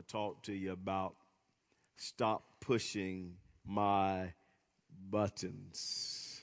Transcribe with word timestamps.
to 0.00 0.06
talk 0.12 0.42
to 0.42 0.52
you 0.52 0.72
about 0.72 1.14
stop 1.96 2.42
pushing 2.60 3.34
my 3.66 4.32
buttons. 5.10 6.42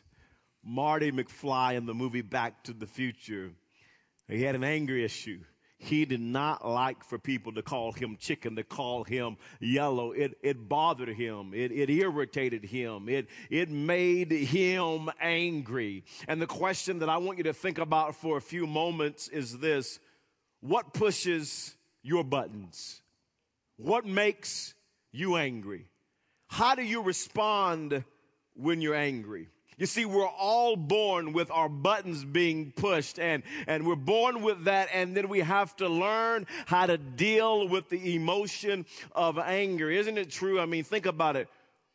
Marty 0.64 1.12
McFly 1.12 1.76
in 1.76 1.86
the 1.86 1.94
movie 1.94 2.22
Back 2.22 2.64
to 2.66 2.74
the 2.74 2.86
Future, 2.86 3.52
he 4.28 4.44
had 4.44 4.56
an 4.56 4.64
anger 4.64 4.96
issue. 4.96 5.40
He 5.80 6.06
did 6.06 6.20
not 6.20 6.68
like 6.68 7.04
for 7.04 7.18
people 7.18 7.54
to 7.54 7.62
call 7.62 7.92
him 7.92 8.18
chicken, 8.20 8.56
to 8.56 8.64
call 8.64 9.04
him 9.04 9.38
yellow. 9.60 10.12
It, 10.12 10.38
it 10.42 10.68
bothered 10.68 11.10
him. 11.10 11.54
It, 11.54 11.72
it 11.72 11.90
irritated 11.90 12.66
him. 12.66 13.08
It, 13.08 13.28
it 13.50 13.70
made 13.70 14.32
him 14.32 15.10
angry. 15.22 16.04
And 16.28 16.42
the 16.42 16.48
question 16.48 17.00
that 17.00 17.10
I 17.10 17.18
want 17.18 17.38
you 17.38 17.44
to 17.46 17.54
think 17.54 17.78
about 17.78 18.16
for 18.16 18.38
a 18.38 18.42
few 18.42 18.66
moments 18.68 19.28
is 19.28 19.60
this. 19.60 20.00
What 20.62 20.94
pushes 20.94 21.76
your 22.02 22.24
buttons? 22.24 23.02
What 23.78 24.06
makes 24.06 24.74
you 25.12 25.38
angry? 25.38 25.86
How 26.48 26.76
do 26.76 26.82
you 26.82 27.02
respond 27.02 28.04
when 28.56 28.82
you're 28.82 28.96
angry? 28.96 29.50
You 29.78 29.86
see, 29.86 30.06
we're 30.06 30.28
all 30.28 30.76
born 30.76 31.34
with 31.34 31.52
our 31.52 31.70
buttons 31.70 32.26
being 32.26 32.72
pushed 32.76 33.20
and, 33.20 33.44
and 33.68 33.86
we're 33.86 33.96
born 33.96 34.42
with 34.42 34.64
that. 34.64 34.90
And 34.92 35.16
then 35.16 35.30
we 35.30 35.42
have 35.42 35.76
to 35.76 35.88
learn 35.88 36.48
how 36.66 36.88
to 36.88 36.98
deal 36.98 37.68
with 37.68 37.88
the 37.90 38.16
emotion 38.16 38.88
of 39.12 39.38
anger. 39.38 39.92
Isn't 39.92 40.18
it 40.18 40.32
true? 40.32 40.60
I 40.60 40.66
mean, 40.66 40.84
think 40.84 41.06
about 41.06 41.36
it. 41.36 41.48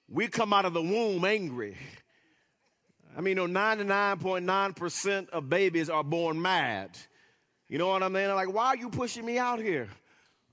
We 0.08 0.28
come 0.28 0.52
out 0.52 0.64
of 0.64 0.74
the 0.74 0.82
womb 0.82 1.24
angry. 1.24 1.76
I 3.16 3.20
mean, 3.20 3.36
you 3.36 3.48
know, 3.48 3.60
99.9% 3.60 5.30
of 5.30 5.50
babies 5.50 5.90
are 5.90 6.04
born 6.04 6.40
mad. 6.40 6.96
You 7.68 7.78
know 7.78 7.88
what 7.88 8.04
I 8.04 8.08
mean? 8.08 8.28
Like, 8.28 8.52
why 8.52 8.66
are 8.68 8.76
you 8.76 8.90
pushing 8.90 9.26
me 9.26 9.38
out 9.38 9.58
here? 9.58 9.88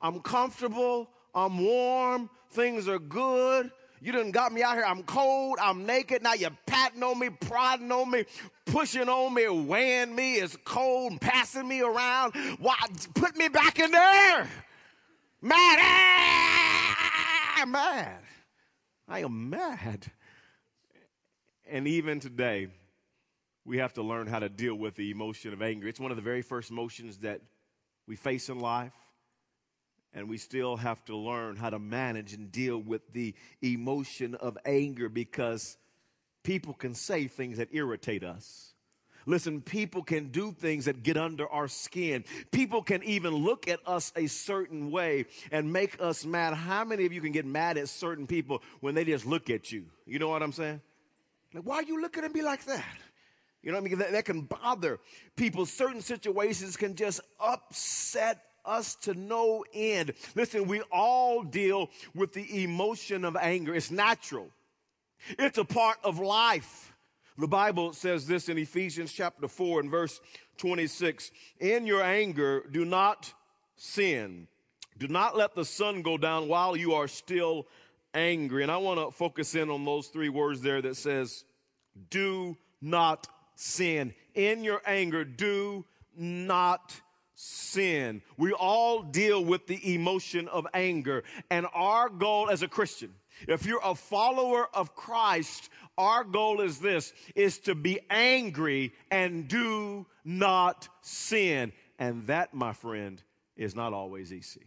I'm 0.01 0.19
comfortable. 0.21 1.09
I'm 1.33 1.63
warm. 1.63 2.29
Things 2.51 2.87
are 2.87 2.99
good. 2.99 3.71
You 4.01 4.13
done 4.13 4.31
got 4.31 4.53
me 4.53 4.63
out 4.63 4.75
here. 4.75 4.85
I'm 4.85 5.03
cold. 5.03 5.57
I'm 5.61 5.85
naked. 5.85 6.23
Now 6.23 6.33
you're 6.33 6.57
patting 6.65 7.03
on 7.03 7.19
me, 7.19 7.29
prodding 7.29 7.91
on 7.91 8.09
me, 8.09 8.25
pushing 8.65 9.09
on 9.09 9.33
me, 9.33 9.47
weighing 9.47 10.15
me. 10.15 10.35
It's 10.35 10.57
cold, 10.63 11.19
passing 11.19 11.67
me 11.67 11.81
around. 11.81 12.33
Why? 12.59 12.77
Put 13.13 13.35
me 13.37 13.49
back 13.49 13.79
in 13.79 13.91
there. 13.91 14.47
Mad. 15.41 15.79
Ah, 15.81 17.65
mad. 17.67 18.19
I 19.07 19.19
am 19.19 19.49
mad. 19.49 20.05
And 21.69 21.87
even 21.87 22.19
today, 22.19 22.67
we 23.65 23.77
have 23.77 23.93
to 23.93 24.01
learn 24.01 24.27
how 24.27 24.39
to 24.39 24.49
deal 24.49 24.75
with 24.75 24.95
the 24.95 25.11
emotion 25.11 25.53
of 25.53 25.61
anger. 25.61 25.87
It's 25.87 25.99
one 25.99 26.11
of 26.11 26.17
the 26.17 26.23
very 26.23 26.41
first 26.41 26.71
emotions 26.71 27.17
that 27.19 27.41
we 28.07 28.15
face 28.15 28.49
in 28.49 28.59
life 28.59 28.93
and 30.13 30.27
we 30.27 30.37
still 30.37 30.77
have 30.77 31.03
to 31.05 31.15
learn 31.15 31.55
how 31.55 31.69
to 31.69 31.79
manage 31.79 32.33
and 32.33 32.51
deal 32.51 32.77
with 32.77 33.01
the 33.13 33.35
emotion 33.61 34.35
of 34.35 34.57
anger 34.65 35.09
because 35.09 35.77
people 36.43 36.73
can 36.73 36.93
say 36.93 37.27
things 37.27 37.57
that 37.57 37.69
irritate 37.71 38.23
us. 38.23 38.73
Listen, 39.25 39.61
people 39.61 40.01
can 40.01 40.29
do 40.29 40.51
things 40.51 40.85
that 40.85 41.03
get 41.03 41.17
under 41.17 41.47
our 41.49 41.67
skin. 41.67 42.23
People 42.51 42.81
can 42.81 43.03
even 43.03 43.35
look 43.35 43.67
at 43.67 43.79
us 43.85 44.11
a 44.15 44.25
certain 44.25 44.89
way 44.89 45.25
and 45.51 45.71
make 45.71 46.01
us 46.01 46.25
mad. 46.25 46.53
How 46.55 46.83
many 46.83 47.05
of 47.05 47.13
you 47.13 47.21
can 47.21 47.31
get 47.31 47.45
mad 47.45 47.77
at 47.77 47.89
certain 47.89 48.25
people 48.25 48.63
when 48.79 48.95
they 48.95 49.05
just 49.05 49.25
look 49.25 49.49
at 49.49 49.71
you? 49.71 49.85
You 50.07 50.17
know 50.17 50.29
what 50.29 50.41
I'm 50.41 50.53
saying? 50.53 50.81
Like, 51.53 51.63
why 51.63 51.75
are 51.77 51.83
you 51.83 52.01
looking 52.01 52.23
at 52.23 52.33
me 52.33 52.41
like 52.41 52.65
that? 52.65 52.83
You 53.61 53.71
know 53.71 53.77
what 53.77 53.85
I 53.85 53.89
mean? 53.89 53.99
That, 53.99 54.11
that 54.13 54.25
can 54.25 54.41
bother 54.41 54.99
people. 55.35 55.65
Certain 55.65 56.01
situations 56.01 56.77
can 56.77 56.95
just 56.95 57.19
upset 57.39 58.41
us 58.65 58.95
to 58.95 59.13
no 59.13 59.63
end. 59.73 60.13
Listen, 60.35 60.67
we 60.67 60.81
all 60.91 61.43
deal 61.43 61.89
with 62.15 62.33
the 62.33 62.63
emotion 62.63 63.25
of 63.25 63.35
anger. 63.35 63.75
It's 63.75 63.91
natural. 63.91 64.49
It's 65.37 65.57
a 65.57 65.65
part 65.65 65.97
of 66.03 66.19
life. 66.19 66.93
The 67.37 67.47
Bible 67.47 67.93
says 67.93 68.27
this 68.27 68.49
in 68.49 68.57
Ephesians 68.57 69.13
chapter 69.13 69.47
4 69.47 69.81
and 69.81 69.89
verse 69.89 70.19
26. 70.57 71.31
In 71.59 71.85
your 71.85 72.03
anger, 72.03 72.63
do 72.69 72.83
not 72.83 73.33
sin. 73.75 74.47
Do 74.97 75.07
not 75.07 75.37
let 75.37 75.55
the 75.55 75.63
sun 75.63 76.01
go 76.01 76.17
down 76.17 76.49
while 76.49 76.75
you 76.75 76.93
are 76.93 77.07
still 77.07 77.67
angry. 78.13 78.63
And 78.63 78.71
I 78.71 78.77
want 78.77 78.99
to 78.99 79.15
focus 79.15 79.55
in 79.55 79.69
on 79.69 79.85
those 79.85 80.07
three 80.07 80.29
words 80.29 80.61
there 80.61 80.81
that 80.81 80.97
says, 80.97 81.45
do 82.09 82.57
not 82.81 83.27
sin. 83.55 84.13
In 84.35 84.63
your 84.63 84.81
anger, 84.85 85.23
do 85.23 85.85
not 86.17 86.99
sin. 87.39 88.21
We 88.37 88.51
all 88.51 89.01
deal 89.01 89.43
with 89.43 89.65
the 89.65 89.93
emotion 89.93 90.49
of 90.49 90.67
anger. 90.73 91.23
And 91.49 91.67
our 91.73 92.09
goal 92.09 92.49
as 92.49 92.63
a 92.63 92.67
Christian, 92.67 93.13
if 93.47 93.65
you're 93.65 93.79
a 93.81 93.95
follower 93.95 94.67
of 94.73 94.93
Christ, 94.93 95.69
our 95.97 96.25
goal 96.25 96.59
is 96.59 96.79
this, 96.79 97.13
is 97.35 97.59
to 97.59 97.75
be 97.75 98.01
angry 98.09 98.93
and 99.09 99.47
do 99.47 100.05
not 100.25 100.89
sin. 101.01 101.71
And 101.97 102.27
that, 102.27 102.53
my 102.53 102.73
friend, 102.73 103.23
is 103.55 103.73
not 103.73 103.93
always 103.93 104.33
easy. 104.33 104.65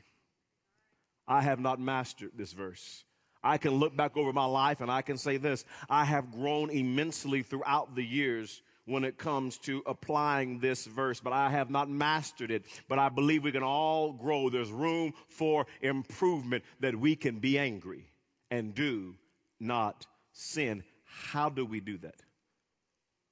I 1.28 1.43
have 1.43 1.60
not 1.60 1.78
mastered 1.78 2.33
this 2.34 2.53
verse. 2.53 3.04
I 3.44 3.59
can 3.59 3.72
look 3.72 3.94
back 3.94 4.16
over 4.16 4.33
my 4.33 4.47
life 4.47 4.81
and 4.81 4.91
I 4.91 5.03
can 5.03 5.19
say 5.19 5.37
this, 5.37 5.66
I 5.91 6.06
have 6.06 6.33
grown 6.33 6.71
immensely 6.71 7.43
throughout 7.43 7.94
the 7.94 8.04
years 8.04 8.62
when 8.84 9.04
it 9.04 9.16
comes 9.16 9.59
to 9.59 9.82
applying 9.87 10.59
this 10.59 10.87
verse, 10.87 11.20
but 11.20 11.32
I 11.32 11.50
have 11.50 11.70
not 11.70 11.88
mastered 11.88 12.50
it. 12.50 12.65
But 12.88 12.98
I 12.98 13.09
believe 13.09 13.44
we 13.44 13.53
can 13.53 13.62
all 13.62 14.12
grow. 14.12 14.50
There's 14.50 14.70
room 14.70 15.12
for 15.28 15.66
improvement 15.81 16.65
that 16.81 16.97
we 16.97 17.16
can 17.16 17.38
be 17.38 17.59
angry 17.59 18.10
and 18.50 18.75
do 18.75 19.15
not 19.60 20.06
sin. 20.32 20.82
How 21.04 21.48
do 21.48 21.65
we 21.65 21.81
do 21.81 21.98
that? 21.98 22.16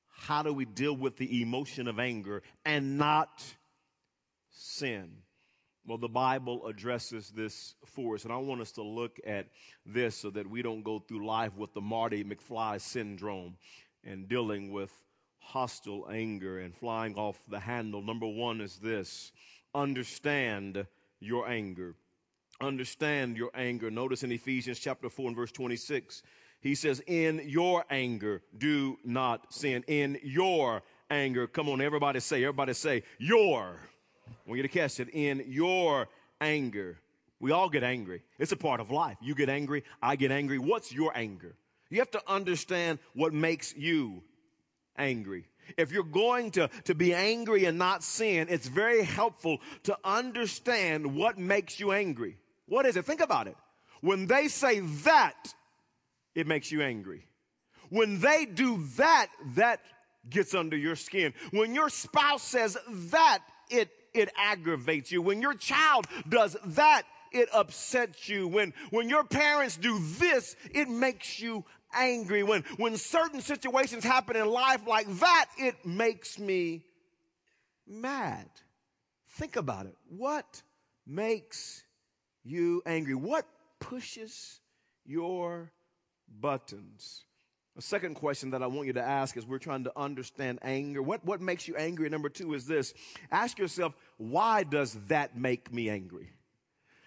How 0.09 0.43
do 0.43 0.53
we 0.53 0.66
deal 0.66 0.94
with 0.94 1.16
the 1.16 1.43
emotion 1.43 1.89
of 1.89 1.99
anger 1.99 2.43
and 2.65 2.99
not 2.99 3.43
sin? 4.50 5.10
Well, 5.87 5.99
the 5.99 6.09
Bible 6.09 6.66
addresses 6.66 7.31
this 7.31 7.75
for 7.87 8.15
us, 8.15 8.25
and 8.25 8.33
I 8.33 8.37
want 8.37 8.60
us 8.60 8.72
to 8.72 8.83
look 8.83 9.19
at 9.27 9.47
this 9.87 10.15
so 10.15 10.31
that 10.31 10.47
we 10.47 10.60
don't 10.60 10.83
go 10.83 10.99
through 10.99 11.27
life 11.27 11.56
with 11.56 11.72
the 11.72 11.81
Marty 11.81 12.22
McFly 12.22 12.81
syndrome 12.81 13.56
and 14.05 14.28
dealing 14.28 14.72
with 14.72 14.93
hostile 15.41 16.09
anger 16.11 16.61
and 16.61 16.75
flying 16.75 17.15
off 17.17 17.41
the 17.49 17.61
handle. 17.61 18.03
Number 18.03 18.27
one 18.27 18.61
is 18.61 18.77
this 18.77 19.33
understand 19.75 20.87
your 21.21 21.49
anger. 21.49 21.95
Understand 22.61 23.37
your 23.37 23.51
anger. 23.55 23.91
Notice 23.91 24.23
in 24.23 24.33
Ephesians 24.33 24.78
chapter 24.78 25.09
4 25.09 25.28
and 25.28 25.37
verse 25.37 25.53
26, 25.53 26.23
he 26.61 26.75
says, 26.75 27.01
In 27.06 27.43
your 27.47 27.84
anger, 27.91 28.43
do 28.56 28.99
not 29.05 29.53
sin. 29.53 29.83
In 29.87 30.19
your 30.23 30.83
anger. 31.11 31.47
Come 31.47 31.69
on, 31.69 31.81
everybody 31.81 32.21
say, 32.21 32.45
everybody 32.45 32.75
say, 32.75 33.03
your. 33.19 33.77
Want 34.47 34.57
you 34.57 34.62
to 34.62 34.69
catch 34.69 35.01
it. 35.01 35.09
In 35.09 35.45
your 35.49 36.09
anger. 36.41 36.99
We 37.41 37.53
all 37.53 37.71
get 37.71 37.83
angry. 37.83 38.22
It's 38.39 38.53
a 38.53 38.57
part 38.57 38.81
of 38.81 38.91
life. 38.91 39.17
You 39.22 39.34
get 39.34 39.49
angry. 39.49 39.83
I 40.03 40.17
get 40.17 40.31
angry. 40.31 40.59
What's 40.59 40.93
your 40.93 41.17
anger? 41.17 41.57
You 41.89 41.99
have 41.99 42.11
to 42.12 42.22
understand 42.28 42.99
what 43.15 43.33
makes 43.33 43.75
you 43.75 44.22
angry. 45.00 45.47
If 45.77 45.93
you're 45.93 46.03
going 46.03 46.50
to, 46.53 46.69
to 46.84 46.94
be 46.94 47.15
angry 47.15 47.65
and 47.65 47.78
not 47.78 48.03
sin, 48.03 48.49
it's 48.50 48.69
very 48.69 49.03
helpful 49.03 49.61
to 49.84 49.97
understand 50.05 51.15
what 51.15 51.38
makes 51.38 51.78
you 51.78 51.93
angry. 51.93 52.37
What 52.66 52.87
is 52.87 52.97
it? 52.97 53.05
Think 53.05 53.21
about 53.21 53.47
it. 53.47 53.56
When 54.00 54.27
they 54.27 54.49
say 54.49 54.81
that, 54.81 55.55
it 56.34 56.47
makes 56.47 56.72
you 56.72 56.83
angry. 56.83 57.27
When 57.89 58.21
they 58.21 58.47
do 58.47 58.84
that, 58.97 59.28
that 59.56 59.81
gets 60.28 60.55
under 60.55 60.77
your 60.77 60.97
skin. 60.97 61.34
When 61.50 61.75
your 61.75 61.89
spouse 61.89 62.43
says 62.43 62.77
that, 62.89 63.41
it, 63.69 63.91
it 64.15 64.31
aggravates 64.37 65.10
you. 65.10 65.22
When 65.22 65.43
your 65.43 65.55
child 65.55 66.06
does 66.28 66.56
that, 66.65 67.03
it 67.33 67.49
upsets 67.53 68.28
you. 68.28 68.49
When, 68.49 68.72
when 68.91 69.09
your 69.09 69.24
parents 69.24 69.77
do 69.77 69.98
this, 70.19 70.57
it 70.72 70.89
makes 70.89 71.41
you 71.41 71.65
angry. 71.95 72.42
When, 72.42 72.65
when 72.77 72.97
certain 72.97 73.41
situations 73.41 74.04
happen 74.04 74.37
in 74.37 74.47
life 74.47 74.87
like 74.87 75.09
that, 75.19 75.47
it 75.59 75.84
makes 75.84 76.39
me 76.39 76.84
mad. 77.87 78.48
Think 79.31 79.57
about 79.57 79.87
it. 79.87 79.97
What 80.09 80.63
makes 81.07 81.84
you 82.45 82.83
angry? 82.87 83.15
What 83.15 83.47
pushes 83.78 84.60
your 85.04 85.72
buttons? 86.41 87.25
A 87.77 87.83
second 87.83 88.15
question 88.16 88.51
that 88.51 88.63
I 88.63 88.66
want 88.66 88.89
you 88.89 88.93
to 88.95 89.03
ask 89.03 89.36
as 89.36 89.47
we're 89.47 89.59
trying 89.59 89.84
to 89.84 89.93
understand 89.97 90.59
anger. 90.63 91.03
What, 91.03 91.25
what 91.25 91.41
makes 91.41 91.69
you 91.69 91.77
angry? 91.77 92.09
Number 92.10 92.28
two 92.28 92.53
is 92.54 92.66
this. 92.66 92.93
Ask 93.31 93.59
yourself, 93.59 93.95
why 94.19 94.65
does 94.65 94.98
that 95.09 95.36
make 95.36 95.72
me 95.72 95.89
angry? 95.89 96.31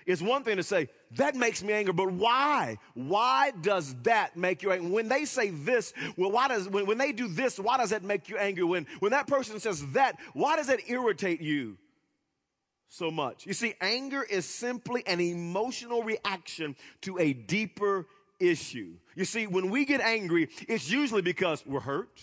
It's 0.06 0.22
one 0.22 0.44
thing 0.44 0.58
to 0.58 0.64
say, 0.64 0.90
that 1.18 1.36
makes 1.36 1.64
me 1.64 1.74
angry, 1.74 1.94
but 1.94 2.12
why? 2.12 2.78
Why 2.94 3.52
does 3.62 3.96
that 4.04 4.36
make 4.36 4.64
you 4.64 4.72
angry? 4.72 4.90
When 4.90 5.08
they 5.08 5.26
say 5.26 5.50
this, 5.50 5.94
well, 6.18 6.32
why 6.32 6.48
does, 6.48 6.68
when, 6.68 6.86
when 6.86 6.98
they 6.98 7.12
do 7.12 7.28
this, 7.28 7.60
why 7.60 7.78
does 7.78 7.92
that 7.92 8.04
make 8.04 8.30
you 8.30 8.38
angry? 8.38 8.64
When, 8.64 8.88
when 9.00 9.12
that 9.12 9.28
person 9.28 9.60
says 9.60 9.86
that, 9.94 10.18
why 10.34 10.56
does 10.56 10.68
that 10.68 10.90
irritate 10.90 11.42
you 11.42 11.78
so 12.94 13.10
much. 13.10 13.48
You 13.48 13.54
see, 13.54 13.74
anger 13.82 14.22
is 14.22 14.46
simply 14.46 15.04
an 15.08 15.20
emotional 15.20 16.04
reaction 16.04 16.76
to 17.02 17.18
a 17.18 17.34
deeper 17.34 18.06
issue. 18.40 18.94
You 19.16 19.26
see, 19.26 19.48
when 19.48 19.72
we 19.72 19.84
get 19.84 20.00
angry, 20.00 20.50
it's 20.68 20.92
usually 20.92 21.24
because 21.24 21.66
we're 21.66 21.80
hurt, 21.80 22.22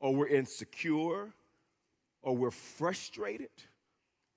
or 0.00 0.14
we're 0.14 0.26
insecure, 0.26 1.32
or 2.22 2.36
we're 2.36 2.50
frustrated, 2.50 3.50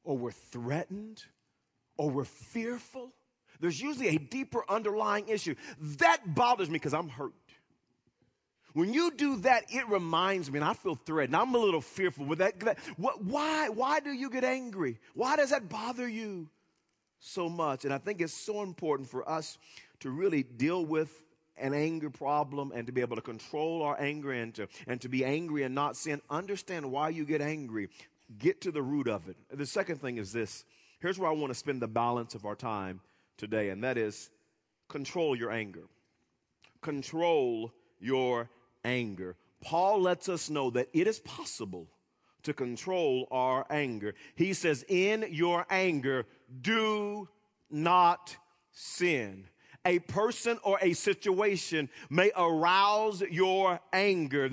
or 0.04 0.16
we're 0.18 0.32
threatened, 0.32 1.24
or 1.98 2.10
we're 2.10 2.24
fearful. 2.24 3.12
There's 3.60 3.82
usually 3.82 4.10
a 4.10 4.20
deeper 4.20 4.64
underlying 4.70 5.28
issue. 5.28 5.56
That 6.00 6.36
bothers 6.36 6.70
me 6.70 6.74
because 6.74 6.94
I'm 6.94 7.10
hurt. 7.10 7.34
When 8.74 8.94
you 8.94 9.12
do 9.12 9.38
that, 9.38 9.66
it 9.70 9.90
reminds 9.90 10.52
me, 10.52 10.60
and 10.60 10.68
I 10.68 10.74
feel 10.74 10.94
threatened. 10.94 11.36
I'm 11.36 11.56
a 11.56 11.58
little 11.58 11.82
fearful 11.82 12.26
with 12.26 12.40
that. 12.40 12.78
what, 12.98 13.24
why? 13.24 13.70
Why 13.70 14.00
do 14.00 14.12
you 14.12 14.30
get 14.30 14.44
angry? 14.44 15.00
Why 15.16 15.36
does 15.36 15.50
that 15.50 15.68
bother 15.68 16.08
you 16.08 16.48
so 17.20 17.50
much? 17.50 17.86
And 17.86 17.94
I 17.94 17.98
think 17.98 18.22
it's 18.22 18.34
so 18.34 18.62
important 18.62 19.10
for 19.10 19.28
us 19.28 19.58
to 20.02 20.12
really 20.12 20.44
deal 20.44 20.86
with 20.86 21.24
an 21.58 21.74
anger 21.74 22.12
problem 22.12 22.72
and 22.72 22.86
to 22.86 22.94
be 22.94 23.02
able 23.02 23.16
to 23.16 23.22
control 23.24 23.82
our 23.82 24.00
anger 24.00 24.32
and 24.32 24.54
to, 24.54 24.68
and 24.86 25.02
to 25.02 25.10
be 25.10 25.26
angry 25.26 25.64
and 25.64 25.74
not 25.74 25.96
sin. 25.96 26.22
Understand 26.30 26.92
why 26.92 27.10
you 27.10 27.26
get 27.26 27.42
angry. 27.42 27.90
Get 28.38 28.62
to 28.62 28.72
the 28.72 28.84
root 28.84 29.08
of 29.08 29.28
it. 29.28 29.38
The 29.52 29.66
second 29.66 30.02
thing 30.02 30.18
is 30.18 30.32
this. 30.32 30.66
Here's 31.00 31.20
where 31.20 31.30
I 31.30 31.34
want 31.34 31.52
to 31.52 31.60
spend 31.60 31.82
the 31.82 31.88
balance 31.88 32.34
of 32.36 32.46
our 32.46 32.56
time 32.56 33.02
today, 33.38 33.70
and 33.70 33.84
that 33.84 33.98
is 33.98 34.30
control 34.88 35.36
your 35.36 35.52
anger. 35.52 35.84
Control 36.82 37.72
your 38.00 38.50
anger. 38.84 39.36
Paul 39.62 40.02
lets 40.02 40.30
us 40.30 40.50
know 40.50 40.70
that 40.72 40.90
it 40.94 41.08
is 41.08 41.20
possible 41.20 41.88
to 42.44 42.54
control 42.54 43.28
our 43.32 43.66
anger. 43.70 44.16
He 44.36 44.54
says, 44.54 44.86
In 44.88 45.26
your 45.30 45.66
anger, 45.70 46.26
do 46.62 47.28
not 47.70 48.36
sin 48.72 49.46
a 49.88 50.00
person 50.00 50.60
or 50.64 50.78
a 50.82 50.92
situation 50.92 51.90
may 52.10 52.30
arouse 52.36 53.22
your 53.22 53.80
anger, 53.94 54.50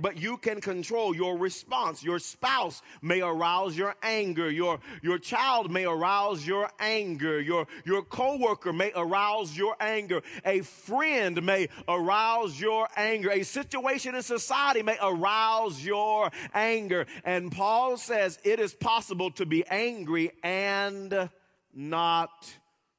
but 0.00 0.16
you 0.18 0.36
can 0.36 0.60
control 0.60 1.14
your 1.14 1.38
response. 1.38 2.02
Your 2.02 2.18
spouse 2.18 2.82
may 3.00 3.20
arouse 3.20 3.76
your 3.76 3.94
anger. 4.02 4.50
Your, 4.50 4.80
your 5.02 5.18
child 5.18 5.70
may 5.70 5.84
arouse 5.84 6.44
your 6.44 6.68
anger. 6.80 7.40
Your, 7.40 7.68
your 7.84 8.02
coworker 8.02 8.72
may 8.72 8.90
arouse 8.96 9.56
your 9.56 9.76
anger. 9.78 10.20
A 10.44 10.60
friend 10.62 11.40
may 11.42 11.68
arouse 11.86 12.60
your 12.60 12.88
anger. 12.96 13.30
A 13.30 13.44
situation 13.44 14.16
in 14.16 14.22
society 14.22 14.82
may 14.82 14.98
arouse 15.00 15.84
your 15.84 16.30
anger. 16.52 17.06
And 17.24 17.52
Paul 17.52 17.96
says 17.96 18.40
it 18.42 18.58
is 18.58 18.74
possible 18.74 19.30
to 19.32 19.46
be 19.46 19.64
angry 19.66 20.32
and 20.42 21.30
not 21.72 22.52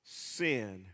sin. 0.04 0.86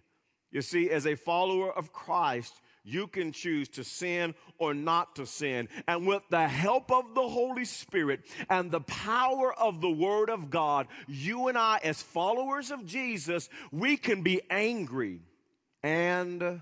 You 0.52 0.62
see, 0.62 0.90
as 0.90 1.06
a 1.08 1.16
follower 1.16 1.72
of 1.72 1.94
Christ, 1.94 2.54
you 2.84 3.08
can 3.08 3.32
choose 3.32 3.70
to 3.70 3.84
sin 3.84 4.34
or 4.58 4.74
not 4.74 5.16
to 5.16 5.26
sin. 5.26 5.70
And 5.88 6.08
with 6.08 6.24
the 6.30 6.48
help 6.48 6.92
of 6.92 7.14
the 7.14 7.28
Holy 7.28 7.66
Spirit 7.66 8.22
and 8.50 8.72
the 8.72 8.82
power 8.82 9.54
of 9.54 9.82
the 9.82 9.90
Word 9.90 10.30
of 10.30 10.50
God, 10.50 10.88
you 11.08 11.48
and 11.48 11.58
I, 11.58 11.80
as 11.84 12.02
followers 12.02 12.72
of 12.72 12.86
Jesus, 12.86 13.50
we 13.72 13.98
can 13.98 14.24
be 14.24 14.42
angry 14.50 15.22
and 15.84 16.62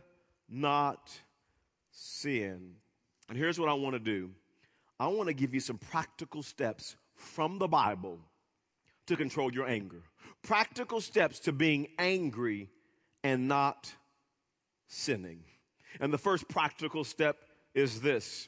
not 0.50 1.10
sin. 1.92 2.76
And 3.30 3.38
here's 3.38 3.60
what 3.60 3.70
I 3.70 3.74
want 3.74 3.94
to 3.94 4.00
do 4.00 4.32
I 5.00 5.08
want 5.08 5.28
to 5.28 5.34
give 5.34 5.54
you 5.54 5.62
some 5.62 5.78
practical 5.78 6.44
steps 6.44 6.96
from 7.16 7.60
the 7.60 7.68
Bible 7.68 8.20
to 9.08 9.16
control 9.16 9.54
your 9.54 9.68
anger. 9.68 10.04
Practical 10.42 11.02
steps 11.02 11.40
to 11.42 11.52
being 11.52 11.88
angry 11.98 12.70
and 13.24 13.48
not 13.48 13.94
sinning. 14.88 15.44
And 16.00 16.14
the 16.14 16.18
first 16.18 16.48
practical 16.48 17.04
step 17.04 17.38
is 17.74 18.02
this 18.02 18.48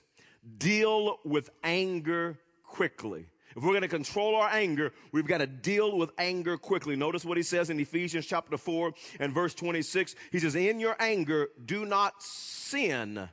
deal 0.58 1.20
with 1.24 1.50
anger 1.64 2.40
quickly. 2.64 3.28
If 3.56 3.64
we're 3.64 3.72
going 3.72 3.82
to 3.82 3.90
control 3.90 4.36
our 4.36 4.50
anger, 4.50 4.94
we've 5.12 5.28
got 5.28 5.40
to 5.40 5.48
deal 5.48 5.98
with 5.98 6.12
anger 6.18 6.58
quickly. 6.58 6.96
Notice 6.96 7.26
what 7.26 7.36
he 7.38 7.44
says 7.44 7.70
in 7.70 7.80
Ephesians 7.80 8.26
chapter 8.26 8.58
4 8.58 8.94
and 9.20 9.34
verse 9.34 9.54
26. 9.54 10.16
He 10.32 10.40
says, 10.40 10.56
In 10.56 10.80
your 10.80 10.96
anger, 11.00 11.50
do 11.66 11.86
not 11.86 12.24
sin. 12.24 13.28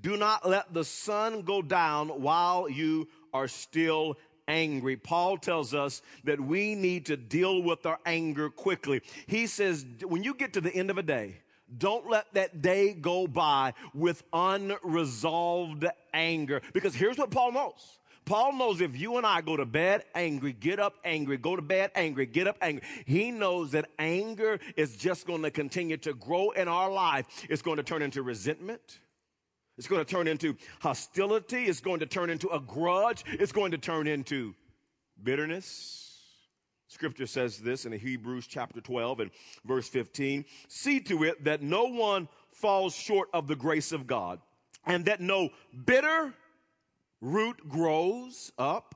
Do 0.00 0.16
not 0.16 0.48
let 0.48 0.74
the 0.74 0.84
sun 0.84 1.42
go 1.42 1.62
down 1.62 2.08
while 2.08 2.68
you 2.68 3.08
are 3.32 3.48
still 3.48 4.18
angry. 4.48 4.96
Paul 4.96 5.38
tells 5.38 5.74
us 5.74 6.02
that 6.24 6.40
we 6.40 6.74
need 6.74 7.06
to 7.06 7.16
deal 7.16 7.62
with 7.62 7.86
our 7.86 7.98
anger 8.06 8.50
quickly. 8.50 9.02
He 9.26 9.46
says, 9.46 9.84
when 10.02 10.22
you 10.22 10.34
get 10.34 10.52
to 10.54 10.60
the 10.60 10.74
end 10.74 10.90
of 10.90 10.98
a 10.98 11.02
day, 11.02 11.38
don't 11.78 12.08
let 12.08 12.32
that 12.34 12.62
day 12.62 12.92
go 12.92 13.26
by 13.26 13.74
with 13.92 14.22
unresolved 14.32 15.86
anger. 16.14 16.62
Because 16.72 16.94
here's 16.94 17.18
what 17.18 17.30
Paul 17.30 17.52
knows. 17.52 17.98
Paul 18.24 18.54
knows 18.54 18.80
if 18.80 18.98
you 18.98 19.18
and 19.18 19.26
I 19.26 19.40
go 19.40 19.56
to 19.56 19.64
bed 19.64 20.04
angry, 20.14 20.52
get 20.52 20.80
up 20.80 20.96
angry, 21.04 21.36
go 21.36 21.54
to 21.54 21.62
bed 21.62 21.92
angry, 21.94 22.26
get 22.26 22.48
up 22.48 22.56
angry, 22.60 22.82
he 23.04 23.30
knows 23.30 23.70
that 23.70 23.88
anger 24.00 24.58
is 24.76 24.96
just 24.96 25.28
going 25.28 25.42
to 25.42 25.50
continue 25.50 25.96
to 25.98 26.12
grow 26.12 26.50
in 26.50 26.66
our 26.66 26.90
life. 26.90 27.46
It's 27.48 27.62
going 27.62 27.76
to 27.76 27.84
turn 27.84 28.02
into 28.02 28.22
resentment. 28.22 28.98
It's 29.78 29.86
going 29.86 30.04
to 30.04 30.10
turn 30.10 30.26
into 30.26 30.56
hostility. 30.80 31.64
It's 31.64 31.80
going 31.80 32.00
to 32.00 32.06
turn 32.06 32.30
into 32.30 32.48
a 32.48 32.60
grudge. 32.60 33.24
It's 33.26 33.52
going 33.52 33.72
to 33.72 33.78
turn 33.78 34.06
into 34.06 34.54
bitterness. 35.22 36.06
Scripture 36.88 37.26
says 37.26 37.58
this 37.58 37.84
in 37.84 37.92
Hebrews 37.92 38.46
chapter 38.46 38.80
12 38.80 39.20
and 39.20 39.30
verse 39.64 39.88
15 39.88 40.44
See 40.68 41.00
to 41.00 41.24
it 41.24 41.44
that 41.44 41.62
no 41.62 41.84
one 41.84 42.28
falls 42.52 42.94
short 42.94 43.28
of 43.34 43.48
the 43.48 43.56
grace 43.56 43.92
of 43.92 44.06
God, 44.06 44.40
and 44.86 45.04
that 45.04 45.20
no 45.20 45.50
bitter 45.84 46.32
root 47.20 47.68
grows 47.68 48.50
up, 48.56 48.94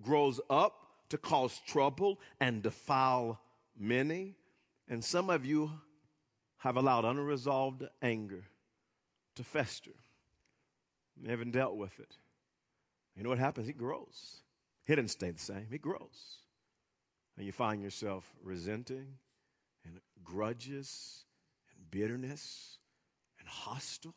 grows 0.00 0.40
up 0.48 0.72
to 1.10 1.18
cause 1.18 1.60
trouble 1.66 2.18
and 2.40 2.62
defile 2.62 3.40
many. 3.78 4.36
And 4.88 5.04
some 5.04 5.28
of 5.28 5.44
you 5.44 5.70
have 6.58 6.76
allowed 6.76 7.04
unresolved 7.04 7.84
anger 8.00 8.44
to 9.36 9.44
fester. 9.44 9.92
You 11.22 11.30
haven't 11.30 11.52
dealt 11.52 11.76
with 11.76 11.98
it. 12.00 12.16
You 13.16 13.22
know 13.22 13.30
what 13.30 13.38
happens? 13.38 13.68
It 13.68 13.78
grows. 13.78 14.42
It 14.86 14.96
doesn't 14.96 15.08
stay 15.08 15.30
the 15.30 15.38
same, 15.38 15.66
it 15.70 15.82
grows. 15.82 16.40
And 17.36 17.44
you 17.44 17.52
find 17.52 17.82
yourself 17.82 18.30
resenting 18.42 19.06
and 19.84 20.00
grudges 20.24 21.24
and 21.74 21.90
bitterness 21.90 22.78
and 23.38 23.48
hostile. 23.48 24.14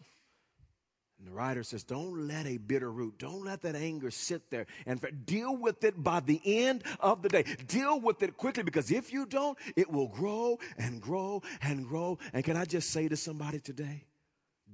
And 1.17 1.27
the 1.27 1.33
writer 1.33 1.63
says, 1.63 1.83
Don't 1.83 2.27
let 2.27 2.45
a 2.45 2.57
bitter 2.57 2.89
root, 2.89 3.15
don't 3.17 3.43
let 3.43 3.61
that 3.63 3.75
anger 3.75 4.09
sit 4.09 4.49
there 4.49 4.67
and 4.85 5.01
deal 5.25 5.55
with 5.55 5.83
it 5.83 6.01
by 6.01 6.21
the 6.21 6.39
end 6.45 6.83
of 6.99 7.21
the 7.21 7.29
day. 7.29 7.43
Deal 7.67 7.99
with 7.99 8.23
it 8.23 8.37
quickly 8.37 8.63
because 8.63 8.89
if 8.89 9.11
you 9.11 9.25
don't, 9.25 9.57
it 9.75 9.91
will 9.91 10.07
grow 10.07 10.57
and 10.77 11.01
grow 11.01 11.41
and 11.61 11.85
grow. 11.85 12.17
And 12.31 12.43
can 12.43 12.55
I 12.55 12.63
just 12.63 12.91
say 12.91 13.09
to 13.09 13.17
somebody 13.17 13.59
today, 13.59 14.05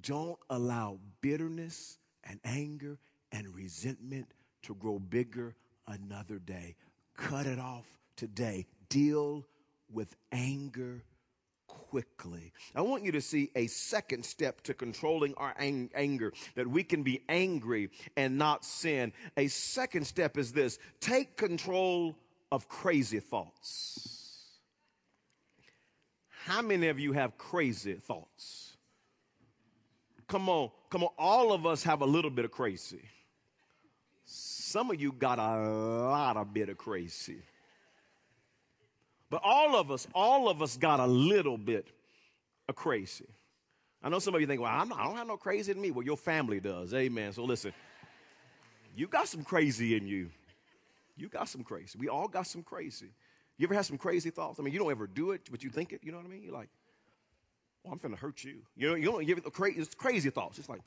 don't 0.05 0.39
allow 0.50 1.00
bitterness 1.21 1.97
and 2.24 2.39
anger 2.45 2.97
and 3.31 3.53
resentment 3.53 4.27
to 4.63 4.75
grow 4.75 5.00
bigger 5.00 5.55
another 5.88 6.39
day. 6.39 6.75
Cut 7.17 7.45
it 7.45 7.59
off 7.59 7.85
today. 8.15 8.65
Deal 8.88 9.45
with 9.91 10.15
anger 10.31 11.03
quickly. 11.67 12.53
I 12.75 12.81
want 12.81 13.03
you 13.03 13.12
to 13.13 13.21
see 13.21 13.51
a 13.55 13.67
second 13.67 14.25
step 14.25 14.62
to 14.63 14.74
controlling 14.74 15.33
our 15.35 15.55
ang- 15.57 15.89
anger, 15.95 16.33
that 16.55 16.67
we 16.67 16.83
can 16.83 17.03
be 17.03 17.21
angry 17.27 17.89
and 18.15 18.38
not 18.38 18.63
sin. 18.63 19.12
A 19.38 19.47
second 19.47 20.05
step 20.05 20.38
is 20.38 20.53
this 20.53 20.79
take 21.00 21.35
control 21.35 22.15
of 22.51 22.69
crazy 22.69 23.19
thoughts. 23.19 24.59
How 26.45 26.62
many 26.62 26.88
of 26.89 27.00
you 27.00 27.13
have 27.13 27.38
crazy 27.38 27.95
thoughts? 27.95 28.75
Come 30.27 30.50
on, 30.50 30.72
come 30.89 31.03
on. 31.03 31.10
All 31.17 31.53
of 31.53 31.65
us 31.65 31.84
have 31.84 32.01
a 32.01 32.05
little 32.05 32.32
bit 32.32 32.46
of 32.46 32.51
crazy. 32.51 33.01
Some 34.25 34.89
of 34.89 35.00
you 35.00 35.12
got 35.12 35.38
a 35.38 35.70
lot 35.70 36.38
of 36.38 36.53
bit 36.53 36.70
of 36.70 36.77
crazy. 36.77 37.38
But 39.29 39.41
all 39.44 39.75
of 39.75 39.91
us, 39.91 40.08
all 40.13 40.50
of 40.50 40.62
us 40.62 40.77
got 40.77 41.00
a 41.00 41.05
little 41.05 41.58
bit 41.58 41.88
of 42.67 42.75
crazy. 42.75 43.27
I 44.01 44.10
know 44.10 44.20
some 44.20 44.36
of 44.36 44.41
you 44.41 44.48
think, 44.48 44.62
well, 44.62 44.72
I'm 44.72 44.89
not, 44.89 45.00
I 45.00 45.03
don't 45.05 45.17
have 45.17 45.27
no 45.27 45.38
crazy 45.38 45.72
in 45.72 45.82
me. 45.82 45.91
Well, 45.91 46.05
your 46.05 46.17
family 46.17 46.60
does. 46.60 46.94
Amen. 46.94 47.34
So 47.34 47.44
listen, 47.44 47.74
you 48.96 49.08
got 49.08 49.27
some 49.27 49.44
crazy 49.44 49.96
in 49.96 50.08
you. 50.08 50.29
You 51.17 51.27
got 51.27 51.50
some 51.50 51.63
crazy. 51.63 51.98
We 51.98 52.10
all 52.10 52.27
got 52.27 52.48
some 52.48 52.62
crazy. 52.62 53.08
You 53.58 53.67
ever 53.67 53.74
had 53.74 53.86
some 53.86 53.98
crazy 53.98 54.29
thoughts? 54.29 54.60
I 54.60 54.63
mean, 54.63 54.74
you 54.74 54.79
don't 54.79 54.91
ever 54.91 55.08
do 55.08 55.32
it, 55.32 55.41
but 55.50 55.63
you 55.63 55.70
think 55.70 55.94
it. 55.94 56.01
You 56.03 56.12
know 56.12 56.17
what 56.17 56.25
I 56.25 56.29
mean? 56.29 56.44
You're 56.44 56.53
like, 56.53 56.70
oh, 57.86 57.92
I'm 57.92 58.00
finna 58.00 58.18
hurt 58.18 58.44
you. 58.44 58.58
You 58.75 58.89
know, 58.89 58.96
you 58.96 59.06
don't 59.06 59.25
give 59.25 59.38
it 59.38 59.54
crazy, 59.54 59.80
it's 59.80 59.96
crazy 59.96 60.30
thoughts. 60.30 60.60
It's 60.60 60.70
like 60.70 60.82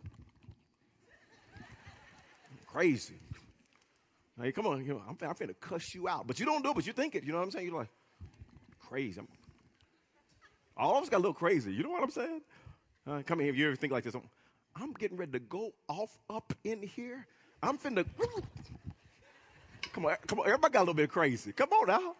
crazy. 2.66 3.14
Hey, 4.40 4.52
come 4.52 4.66
on, 4.66 4.84
you 4.84 4.92
know, 4.92 5.02
I'm, 5.08 5.16
I'm 5.26 5.34
finna 5.34 5.54
cuss 5.60 5.94
you 5.94 6.08
out. 6.08 6.26
But 6.26 6.38
you 6.38 6.46
don't 6.46 6.62
do 6.62 6.70
it, 6.70 6.74
but 6.74 6.86
you 6.86 6.92
think 6.92 7.14
it. 7.14 7.24
You 7.24 7.32
know 7.32 7.38
what 7.38 7.44
I'm 7.44 7.50
saying? 7.50 7.66
You're 7.66 7.76
like, 7.76 7.88
crazy. 8.88 9.18
I'm, 9.18 9.28
all 10.76 10.96
of 10.96 11.02
us 11.02 11.08
got 11.08 11.16
a 11.16 11.18
little 11.18 11.34
crazy. 11.34 11.72
You 11.72 11.82
know 11.82 11.90
what 11.90 12.02
I'm 12.02 12.10
saying? 12.10 12.40
Uh, 13.06 13.22
come 13.26 13.40
here, 13.40 13.50
if 13.50 13.56
you 13.56 13.66
ever 13.66 13.76
think 13.76 13.92
like 13.92 14.04
this, 14.04 14.14
I'm, 14.14 14.22
I'm 14.76 14.92
getting 14.92 15.16
ready 15.16 15.32
to 15.32 15.40
go 15.40 15.72
off 15.88 16.16
up 16.30 16.52
in 16.62 16.82
here. 16.82 17.26
I'm 17.62 17.78
finna. 17.78 18.04
Come 19.92 20.06
on, 20.06 20.16
come 20.26 20.40
on. 20.40 20.46
Everybody 20.46 20.72
got 20.72 20.80
a 20.80 20.82
little 20.82 20.94
bit 20.94 21.10
crazy. 21.10 21.52
Come 21.52 21.70
on 21.70 21.88
now. 21.88 22.14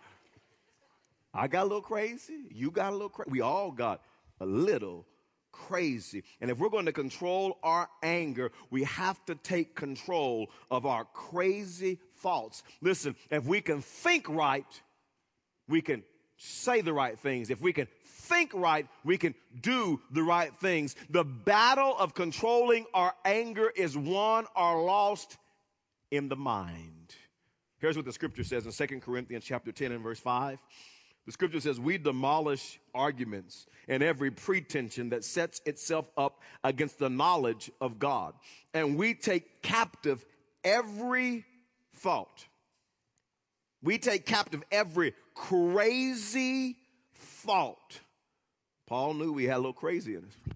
I 1.33 1.47
got 1.47 1.63
a 1.63 1.65
little 1.65 1.83
crazy. 1.83 2.47
You 2.51 2.71
got 2.71 2.91
a 2.91 2.93
little 2.93 3.11
crazy. 3.11 3.31
We 3.31 3.43
all 3.43 3.71
got 3.71 4.01
a 4.41 4.47
little 4.47 5.07
crazy. 5.53 6.25
And 6.41 6.51
if 6.51 6.59
we're 6.59 6.69
going 6.69 6.87
to 6.87 6.93
control 6.93 7.59
our 7.63 7.89
anger, 8.03 8.53
we 8.71 8.85
have 8.85 9.25
to 9.27 9.35
take 9.35 9.75
control 9.75 10.51
of 10.71 10.87
our 10.87 11.05
crazy 11.05 11.99
thoughts. 12.17 12.63
Listen, 12.81 13.17
if 13.31 13.45
we 13.45 13.61
can 13.61 13.81
think 13.81 14.29
right, 14.29 14.81
we 15.69 15.81
can 15.81 16.05
say 16.37 16.81
the 16.81 16.93
right 16.93 17.19
things. 17.19 17.51
If 17.51 17.61
we 17.61 17.73
can 17.73 17.89
think 18.05 18.53
right, 18.55 18.87
we 19.05 19.19
can 19.19 19.35
do 19.61 20.01
the 20.13 20.23
right 20.23 20.55
things. 20.61 20.95
The 21.11 21.25
battle 21.25 21.97
of 21.99 22.15
controlling 22.15 22.87
our 22.95 23.15
anger 23.25 23.71
is 23.75 23.97
won 23.97 24.47
or 24.55 24.83
lost 24.83 25.37
in 26.11 26.29
the 26.29 26.37
mind. 26.37 27.15
Here's 27.79 27.97
what 27.97 28.05
the 28.05 28.13
scripture 28.13 28.45
says 28.45 28.67
in 28.67 28.73
2 28.73 29.01
Corinthians 29.01 29.45
chapter 29.45 29.73
10 29.73 29.93
and 29.93 30.03
verse 30.03 30.19
5. 30.19 30.59
The 31.29 31.33
scripture 31.33 31.61
says, 31.61 31.79
We 31.79 31.99
demolish 31.99 32.81
arguments 32.95 33.67
and 33.87 34.03
every 34.03 34.31
pretension 34.31 35.11
that 35.11 35.25
sets 35.25 35.61
itself 35.67 36.07
up 36.17 36.41
against 36.65 36.99
the 36.99 37.11
knowledge 37.11 37.71
of 37.83 37.99
God. 37.99 38.33
And 38.73 38.97
we 38.97 39.13
take 39.13 39.61
captive 39.61 40.25
every 40.65 41.45
thought. 41.97 42.47
We 43.83 43.99
take 43.99 44.25
captive 44.25 44.63
every 44.73 45.13
crazy 45.35 46.77
thought. 47.15 48.01
Paul 48.87 49.13
knew 49.13 49.31
we 49.31 49.45
had 49.45 49.57
a 49.57 49.59
little 49.59 49.75
crazy 49.75 50.15
in 50.15 50.25
us. 50.25 50.55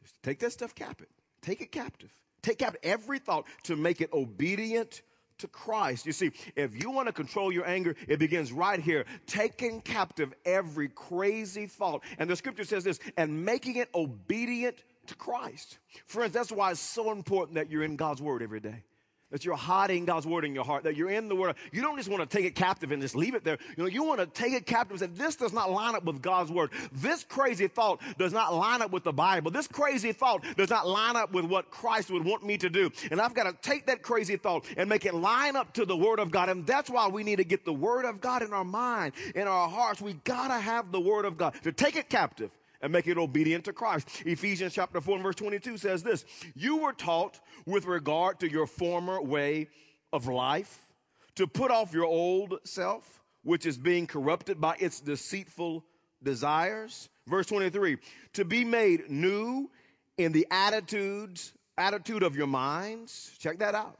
Just 0.00 0.22
take 0.22 0.38
that 0.38 0.52
stuff 0.52 0.76
captive. 0.76 1.08
Take 1.42 1.60
it 1.60 1.72
captive. 1.72 2.12
Take 2.40 2.58
captive 2.58 2.80
every 2.84 3.18
thought 3.18 3.46
to 3.64 3.74
make 3.74 4.00
it 4.00 4.12
obedient 4.12 5.02
to 5.38 5.48
Christ. 5.48 6.06
You 6.06 6.12
see, 6.12 6.30
if 6.56 6.80
you 6.80 6.90
want 6.90 7.06
to 7.06 7.12
control 7.12 7.52
your 7.52 7.66
anger, 7.66 7.94
it 8.06 8.18
begins 8.18 8.52
right 8.52 8.80
here, 8.80 9.04
taking 9.26 9.80
captive 9.80 10.34
every 10.44 10.88
crazy 10.88 11.66
thought. 11.66 12.02
And 12.18 12.28
the 12.28 12.36
scripture 12.36 12.64
says 12.64 12.84
this, 12.84 12.98
and 13.16 13.44
making 13.44 13.76
it 13.76 13.88
obedient 13.94 14.82
to 15.06 15.14
Christ. 15.14 15.78
Friends, 16.06 16.32
that's 16.32 16.52
why 16.52 16.70
it's 16.70 16.80
so 16.80 17.12
important 17.12 17.54
that 17.56 17.70
you're 17.70 17.82
in 17.82 17.96
God's 17.96 18.20
word 18.20 18.42
every 18.42 18.60
day 18.60 18.84
that 19.30 19.44
you're 19.44 19.56
hiding 19.56 20.04
God's 20.04 20.26
word 20.26 20.44
in 20.44 20.54
your 20.54 20.64
heart, 20.64 20.84
that 20.84 20.96
you're 20.96 21.10
in 21.10 21.28
the 21.28 21.36
word. 21.36 21.56
You 21.72 21.82
don't 21.82 21.96
just 21.96 22.08
want 22.08 22.28
to 22.28 22.36
take 22.36 22.46
it 22.46 22.54
captive 22.54 22.92
and 22.92 23.02
just 23.02 23.14
leave 23.14 23.34
it 23.34 23.44
there. 23.44 23.58
You 23.76 23.84
know, 23.84 23.88
you 23.88 24.04
want 24.04 24.20
to 24.20 24.26
take 24.26 24.52
it 24.52 24.66
captive 24.66 25.02
and 25.02 25.16
say, 25.16 25.24
this 25.24 25.36
does 25.36 25.52
not 25.52 25.70
line 25.70 25.94
up 25.94 26.04
with 26.04 26.22
God's 26.22 26.50
word. 26.50 26.70
This 26.92 27.24
crazy 27.24 27.68
thought 27.68 28.00
does 28.18 28.32
not 28.32 28.54
line 28.54 28.82
up 28.82 28.90
with 28.90 29.04
the 29.04 29.12
Bible. 29.12 29.50
This 29.50 29.66
crazy 29.66 30.12
thought 30.12 30.44
does 30.56 30.70
not 30.70 30.86
line 30.86 31.16
up 31.16 31.32
with 31.32 31.44
what 31.44 31.70
Christ 31.70 32.10
would 32.10 32.24
want 32.24 32.44
me 32.44 32.56
to 32.58 32.70
do. 32.70 32.90
And 33.10 33.20
I've 33.20 33.34
got 33.34 33.44
to 33.44 33.68
take 33.68 33.86
that 33.86 34.02
crazy 34.02 34.36
thought 34.36 34.64
and 34.76 34.88
make 34.88 35.04
it 35.04 35.14
line 35.14 35.56
up 35.56 35.72
to 35.74 35.84
the 35.84 35.96
word 35.96 36.20
of 36.20 36.30
God. 36.30 36.48
And 36.48 36.66
that's 36.66 36.88
why 36.88 37.08
we 37.08 37.22
need 37.22 37.36
to 37.36 37.44
get 37.44 37.64
the 37.64 37.72
word 37.72 38.04
of 38.04 38.20
God 38.20 38.42
in 38.42 38.52
our 38.52 38.64
mind, 38.64 39.12
in 39.34 39.46
our 39.46 39.68
hearts. 39.68 40.00
We 40.00 40.14
got 40.24 40.48
to 40.48 40.58
have 40.58 40.90
the 40.92 41.00
word 41.00 41.24
of 41.24 41.36
God 41.36 41.54
to 41.64 41.72
take 41.72 41.96
it 41.96 42.08
captive 42.08 42.50
and 42.80 42.92
make 42.92 43.06
it 43.06 43.18
obedient 43.18 43.64
to 43.64 43.72
Christ. 43.72 44.22
Ephesians 44.24 44.74
chapter 44.74 45.00
4 45.00 45.16
and 45.16 45.22
verse 45.22 45.34
22 45.36 45.78
says 45.78 46.02
this, 46.02 46.24
you 46.54 46.78
were 46.78 46.92
taught 46.92 47.40
with 47.66 47.86
regard 47.86 48.40
to 48.40 48.50
your 48.50 48.66
former 48.66 49.20
way 49.20 49.68
of 50.12 50.26
life 50.26 50.86
to 51.34 51.46
put 51.46 51.70
off 51.70 51.92
your 51.92 52.04
old 52.04 52.58
self, 52.64 53.22
which 53.42 53.66
is 53.66 53.78
being 53.78 54.06
corrupted 54.06 54.60
by 54.60 54.76
its 54.78 55.00
deceitful 55.00 55.84
desires. 56.22 57.08
Verse 57.26 57.46
23, 57.46 57.98
to 58.34 58.44
be 58.44 58.64
made 58.64 59.10
new 59.10 59.70
in 60.16 60.32
the 60.32 60.46
attitudes, 60.50 61.52
attitude 61.76 62.22
of 62.22 62.36
your 62.36 62.46
minds. 62.46 63.32
Check 63.38 63.58
that 63.58 63.74
out. 63.74 63.98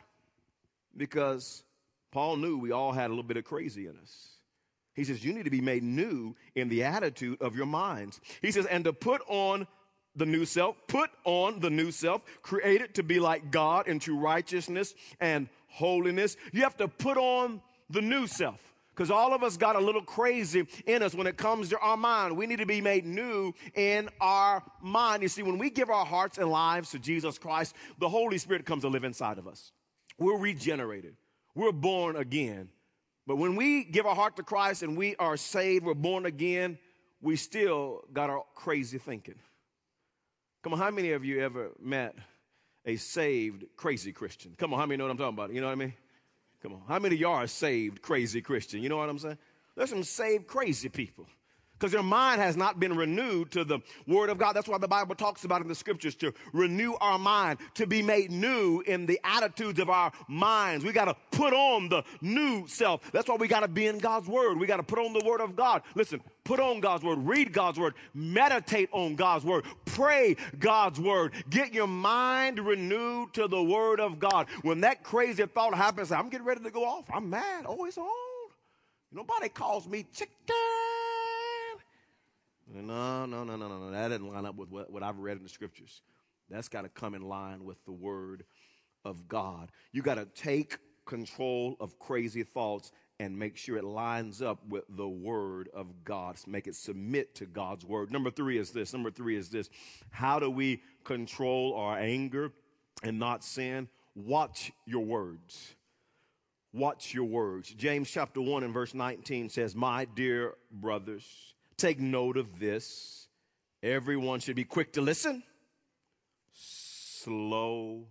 Because 0.97 1.63
Paul 2.11 2.37
knew 2.37 2.59
we 2.59 2.73
all 2.73 2.93
had 2.93 3.07
a 3.07 3.11
little 3.11 3.23
bit 3.23 3.37
of 3.37 3.45
crazy 3.45 3.87
in 3.87 3.97
us. 3.99 4.38
He 4.99 5.05
says, 5.05 5.25
You 5.25 5.33
need 5.33 5.45
to 5.45 5.51
be 5.51 5.61
made 5.61 5.85
new 5.85 6.35
in 6.57 6.69
the 6.69 6.83
attitude 6.83 7.41
of 7.41 7.55
your 7.55 7.67
minds. 7.67 8.21
He 8.43 8.51
says, 8.51 8.67
And 8.67 8.83
to 8.83 8.93
put 8.93 9.23
on 9.29 9.69
the 10.17 10.27
new 10.27 10.45
self, 10.45 10.77
put 10.89 11.09
on 11.25 11.61
the 11.61 11.71
new 11.71 11.93
self, 11.93 12.23
created 12.43 12.97
to 12.97 13.05
be 13.05 13.21
like 13.21 13.53
God 13.53 13.87
into 13.87 14.19
righteousness 14.19 14.95
and 15.21 15.49
holiness. 15.69 16.37
You 16.53 16.63
have 16.63 16.77
to 16.79 16.89
put 16.89 17.17
on 17.17 17.63
the 17.89 18.03
new 18.03 18.27
self 18.27 18.61
because 18.93 19.13
all 19.13 19.33
of 19.33 19.45
us 19.45 19.57
got 19.57 19.77
a 19.77 19.81
little 19.81 20.03
crazy 20.03 20.67
in 20.85 21.05
us 21.05 21.15
when 21.15 21.29
it 21.29 21.37
comes 21.37 21.69
to 21.69 21.79
our 21.79 21.97
mind. 21.97 22.37
We 22.37 22.49
need 22.49 22.59
to 22.59 22.67
be 22.67 22.81
made 22.81 23.07
new 23.07 23.55
in 23.77 24.09
our 24.21 24.65
mind. 24.83 25.23
You 25.23 25.29
see, 25.29 25.45
when 25.45 25.59
we 25.59 25.71
give 25.71 25.91
our 25.91 26.07
hearts 26.07 26.39
and 26.39 26.51
lives 26.51 26.91
to 26.91 26.99
Jesus 26.99 27.39
Christ, 27.39 27.77
the 28.01 28.09
Holy 28.09 28.39
Spirit 28.39 28.67
comes 28.67 28.83
to 28.83 28.89
live 28.89 29.05
inside 29.05 29.39
of 29.39 29.47
us. 29.47 29.71
We're 30.19 30.39
regenerated, 30.39 31.15
we're 31.55 31.71
born 31.71 32.17
again. 32.17 32.71
But 33.29 33.37
when 33.37 33.57
we 33.57 33.85
give 33.85 34.07
our 34.07 34.15
heart 34.15 34.37
to 34.37 34.43
Christ 34.43 34.83
and 34.83 34.97
we 34.97 35.15
are 35.17 35.37
saved, 35.37 35.85
we're 35.85 35.93
born 35.93 36.25
again, 36.25 36.79
we 37.21 37.37
still 37.37 38.01
got 38.11 38.31
our 38.31 38.43
crazy 38.55 38.97
thinking. 38.97 39.35
Come 40.63 40.73
on, 40.73 40.79
how 40.79 40.91
many 40.91 41.13
of 41.13 41.27
you 41.27 41.43
ever 41.43 41.73
met 41.79 42.15
a 42.87 42.97
saved 42.97 43.67
crazy 43.77 44.13
Christian? 44.13 44.55
Come 44.57 44.73
on, 44.73 44.81
how 44.81 44.87
many 44.87 44.97
know 44.97 45.05
what 45.05 45.11
I'm 45.11 45.19
talking 45.19 45.35
about? 45.35 45.53
You 45.53 45.61
know 45.61 45.67
what 45.67 45.75
I 45.75 45.77
mean? 45.77 45.93
Come 46.63 46.73
on, 46.73 46.83
how 46.89 46.99
many 46.99 47.17
of 47.17 47.21
y'all 47.21 47.35
are 47.35 47.47
saved 47.47 48.01
crazy 48.01 48.41
Christian? 48.41 48.83
You 48.83 48.89
know 48.89 48.97
what 48.97 49.11
I'm 49.11 49.19
saying? 49.19 49.37
There's 49.77 49.91
some 49.91 50.05
saved 50.05 50.47
crazy 50.47 50.89
people 50.89 51.27
because 51.79 51.93
your 51.93 52.03
mind 52.03 52.41
has 52.41 52.57
not 52.57 52.81
been 52.81 52.97
renewed 52.97 53.51
to 53.53 53.65
the 53.65 53.79
word 54.07 54.31
of 54.31 54.39
God. 54.39 54.55
That's 54.55 54.69
why 54.69 54.79
the 54.79 54.89
Bible 54.89 55.15
talks 55.15 55.45
about 55.45 55.63
in 55.63 55.69
the 55.69 55.75
scriptures 55.75 56.15
to 56.17 56.33
renew 56.53 56.95
our 57.01 57.19
mind, 57.19 57.59
to 57.75 57.87
be 57.87 58.03
made 58.03 58.31
new 58.31 58.81
in 58.81 59.07
the 59.07 59.21
attitudes 59.23 59.79
of 59.79 59.89
our 59.89 60.11
minds. 60.27 60.85
We 60.85 60.93
got 60.93 61.05
to 61.05 61.17
put 61.31 61.53
on 61.53 61.89
the 61.89 62.03
new 62.21 62.67
self. 62.67 63.11
That's 63.13 63.29
why 63.29 63.37
we 63.37 63.47
got 63.47 63.61
to 63.61 63.69
be 63.69 63.87
in 63.87 63.99
God's 63.99 64.29
word. 64.29 64.59
We 64.59 64.67
got 64.67 64.79
to 64.79 64.83
put 64.83 64.99
on 64.99 65.13
the 65.13 65.23
word 65.25 65.41
of 65.41 65.55
God. 65.55 65.83
Listen, 65.95 66.21
put 66.45 66.59
on 66.59 66.81
God's 66.81 67.05
word, 67.05 67.19
read 67.21 67.53
God's 67.53 67.79
word, 67.79 67.95
meditate 68.15 68.89
on 68.93 69.15
God's 69.15 69.45
word, 69.45 69.65
pray 69.85 70.37
God's 70.59 70.99
word. 71.01 71.33
Get 71.51 71.73
your 71.73 71.87
mind 71.87 72.59
renewed 72.59 73.35
to 73.35 73.47
the 73.47 73.63
word 73.63 74.01
of 74.01 74.19
God. 74.19 74.49
When 74.63 74.81
that 74.81 75.05
crazy 75.05 75.45
thought 75.47 75.75
happens, 75.75 76.11
I'm 76.11 76.29
getting 76.29 76.47
ready 76.47 76.65
to 76.65 76.71
go 76.71 76.85
off. 76.85 77.05
I'm 77.13 77.31
mad. 77.31 77.67
Oh, 77.67 77.85
it's 77.85 77.99
on. 77.99 78.09
Nobody 79.13 79.49
calls 79.49 79.87
me 79.87 80.05
chicken. 80.13 80.35
No, 82.75 83.27
no, 83.27 83.45
no, 83.45 83.57
no, 83.57 83.69
no. 83.69 83.79
no. 83.79 83.91
That 83.91 84.09
doesn't 84.09 84.33
line 84.33 84.47
up 84.47 84.57
with 84.57 84.71
what, 84.71 84.91
what 84.91 85.03
I've 85.03 85.19
read 85.19 85.37
in 85.37 85.43
the 85.43 85.49
scriptures. 85.49 86.03
That's 86.51 86.69
got 86.69 86.83
to 86.83 86.89
come 86.89 87.15
in 87.15 87.23
line 87.23 87.65
with 87.65 87.83
the 87.85 87.93
word 87.93 88.45
of 89.05 89.29
God. 89.29 89.71
You 89.93 90.03
got 90.03 90.15
to 90.15 90.27
take 90.27 90.79
control 91.07 91.77
of 91.81 91.99
crazy 91.99 92.43
thoughts 92.43 92.93
and 93.21 93.37
make 93.37 93.57
sure 93.57 93.77
it 93.77 93.85
lines 93.85 94.41
up 94.43 94.65
with 94.69 94.85
the 94.89 95.09
word 95.09 95.69
of 95.75 96.05
God. 96.05 96.37
Make 96.47 96.69
it 96.69 96.77
submit 96.77 97.35
to 97.37 97.47
God's 97.47 97.85
word. 97.85 98.13
Number 98.13 98.31
three 98.31 98.59
is 98.59 98.71
this. 98.71 98.93
Number 98.93 99.11
three 99.11 99.37
is 99.37 99.49
this. 99.49 99.71
How 100.11 100.39
do 100.39 100.51
we 100.51 100.83
control 101.05 101.75
our 101.75 101.99
anger 101.99 102.53
and 103.03 103.19
not 103.19 103.43
sin? 103.43 103.89
Watch 104.15 104.73
your 104.87 105.05
words. 105.05 105.75
Watch 106.73 107.13
your 107.15 107.25
words. 107.25 107.71
James 107.71 108.11
chapter 108.11 108.41
1 108.41 108.63
and 108.63 108.75
verse 108.75 108.95
19 108.95 109.49
says, 109.49 109.75
My 109.75 110.05
dear 110.05 110.55
brothers, 110.71 111.25
Take 111.79 112.01
note 112.01 112.37
of 112.37 112.59
this. 112.59 113.29
Everyone 113.85 114.41
should 114.41 114.57
be 114.57 114.65
quick 114.65 114.95
to 114.95 115.01
listen, 115.01 115.45
slow 116.53 118.09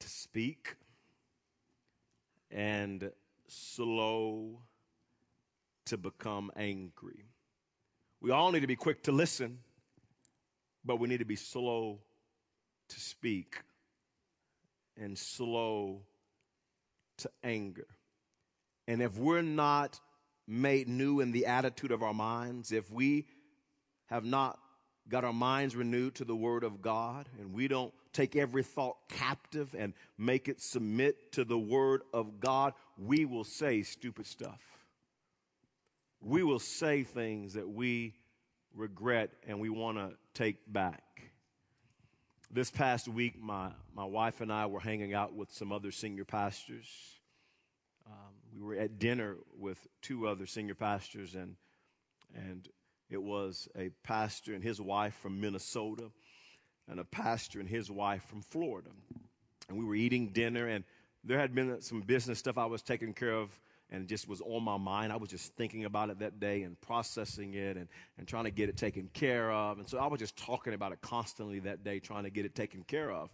to 0.00 0.08
speak, 0.08 0.74
and 2.50 3.12
slow 3.46 4.58
to 5.84 5.96
become 5.96 6.50
angry. 6.56 7.26
We 8.20 8.32
all 8.32 8.50
need 8.50 8.62
to 8.62 8.66
be 8.66 8.74
quick 8.74 9.04
to 9.04 9.12
listen, 9.12 9.60
but 10.84 10.98
we 10.98 11.06
need 11.06 11.20
to 11.20 11.24
be 11.24 11.36
slow 11.36 12.00
to 12.88 13.00
speak 13.00 13.62
and 15.00 15.16
slow 15.16 16.02
to 17.18 17.30
anger. 17.44 17.86
And 18.88 19.00
if 19.00 19.16
we're 19.16 19.42
not 19.42 20.00
made 20.46 20.88
new 20.88 21.20
in 21.20 21.32
the 21.32 21.46
attitude 21.46 21.90
of 21.90 22.02
our 22.02 22.14
minds, 22.14 22.72
if 22.72 22.90
we 22.90 23.26
have 24.06 24.24
not 24.24 24.58
got 25.08 25.24
our 25.24 25.32
minds 25.32 25.76
renewed 25.76 26.14
to 26.16 26.24
the 26.24 26.36
Word 26.36 26.64
of 26.64 26.82
God 26.82 27.28
and 27.38 27.52
we 27.52 27.68
don't 27.68 27.92
take 28.12 28.34
every 28.34 28.62
thought 28.62 28.96
captive 29.08 29.74
and 29.76 29.92
make 30.18 30.48
it 30.48 30.60
submit 30.60 31.32
to 31.32 31.44
the 31.44 31.58
Word 31.58 32.02
of 32.12 32.40
God, 32.40 32.72
we 32.98 33.24
will 33.24 33.44
say 33.44 33.82
stupid 33.82 34.26
stuff. 34.26 34.60
We 36.20 36.42
will 36.42 36.58
say 36.58 37.02
things 37.02 37.54
that 37.54 37.68
we 37.68 38.14
regret 38.74 39.30
and 39.46 39.60
we 39.60 39.68
want 39.68 39.98
to 39.98 40.14
take 40.34 40.56
back. 40.72 41.02
This 42.50 42.70
past 42.70 43.08
week, 43.08 43.40
my, 43.40 43.70
my 43.94 44.04
wife 44.04 44.40
and 44.40 44.52
I 44.52 44.66
were 44.66 44.80
hanging 44.80 45.14
out 45.14 45.34
with 45.34 45.50
some 45.52 45.72
other 45.72 45.90
senior 45.90 46.24
pastors. 46.24 46.86
Um, 48.06 48.34
we 48.56 48.62
were 48.62 48.80
at 48.80 48.98
dinner 48.98 49.36
with 49.58 49.86
two 50.02 50.26
other 50.26 50.46
senior 50.46 50.74
pastors, 50.74 51.34
and, 51.34 51.56
and 52.34 52.68
it 53.10 53.22
was 53.22 53.68
a 53.76 53.90
pastor 54.02 54.54
and 54.54 54.62
his 54.62 54.80
wife 54.80 55.14
from 55.14 55.40
Minnesota, 55.40 56.10
and 56.88 57.00
a 57.00 57.04
pastor 57.04 57.60
and 57.60 57.68
his 57.68 57.90
wife 57.90 58.24
from 58.24 58.42
Florida. 58.42 58.90
And 59.68 59.76
we 59.76 59.84
were 59.84 59.94
eating 59.94 60.28
dinner, 60.28 60.66
and 60.68 60.84
there 61.24 61.38
had 61.38 61.54
been 61.54 61.80
some 61.82 62.00
business 62.00 62.38
stuff 62.38 62.56
I 62.56 62.66
was 62.66 62.82
taking 62.82 63.12
care 63.12 63.32
of 63.32 63.50
and 63.90 64.02
it 64.02 64.08
just 64.08 64.28
was 64.28 64.40
on 64.40 64.62
my 64.62 64.76
mind. 64.76 65.12
I 65.12 65.16
was 65.16 65.30
just 65.30 65.54
thinking 65.54 65.84
about 65.84 66.10
it 66.10 66.18
that 66.18 66.40
day 66.40 66.62
and 66.62 66.80
processing 66.80 67.54
it 67.54 67.76
and, 67.76 67.88
and 68.18 68.26
trying 68.26 68.44
to 68.44 68.50
get 68.50 68.68
it 68.68 68.76
taken 68.76 69.08
care 69.12 69.50
of. 69.50 69.78
And 69.78 69.88
so 69.88 69.98
I 69.98 70.06
was 70.06 70.18
just 70.18 70.36
talking 70.36 70.74
about 70.74 70.92
it 70.92 71.00
constantly 71.00 71.60
that 71.60 71.84
day, 71.84 72.00
trying 72.00 72.24
to 72.24 72.30
get 72.30 72.44
it 72.44 72.54
taken 72.54 72.82
care 72.82 73.12
of. 73.12 73.30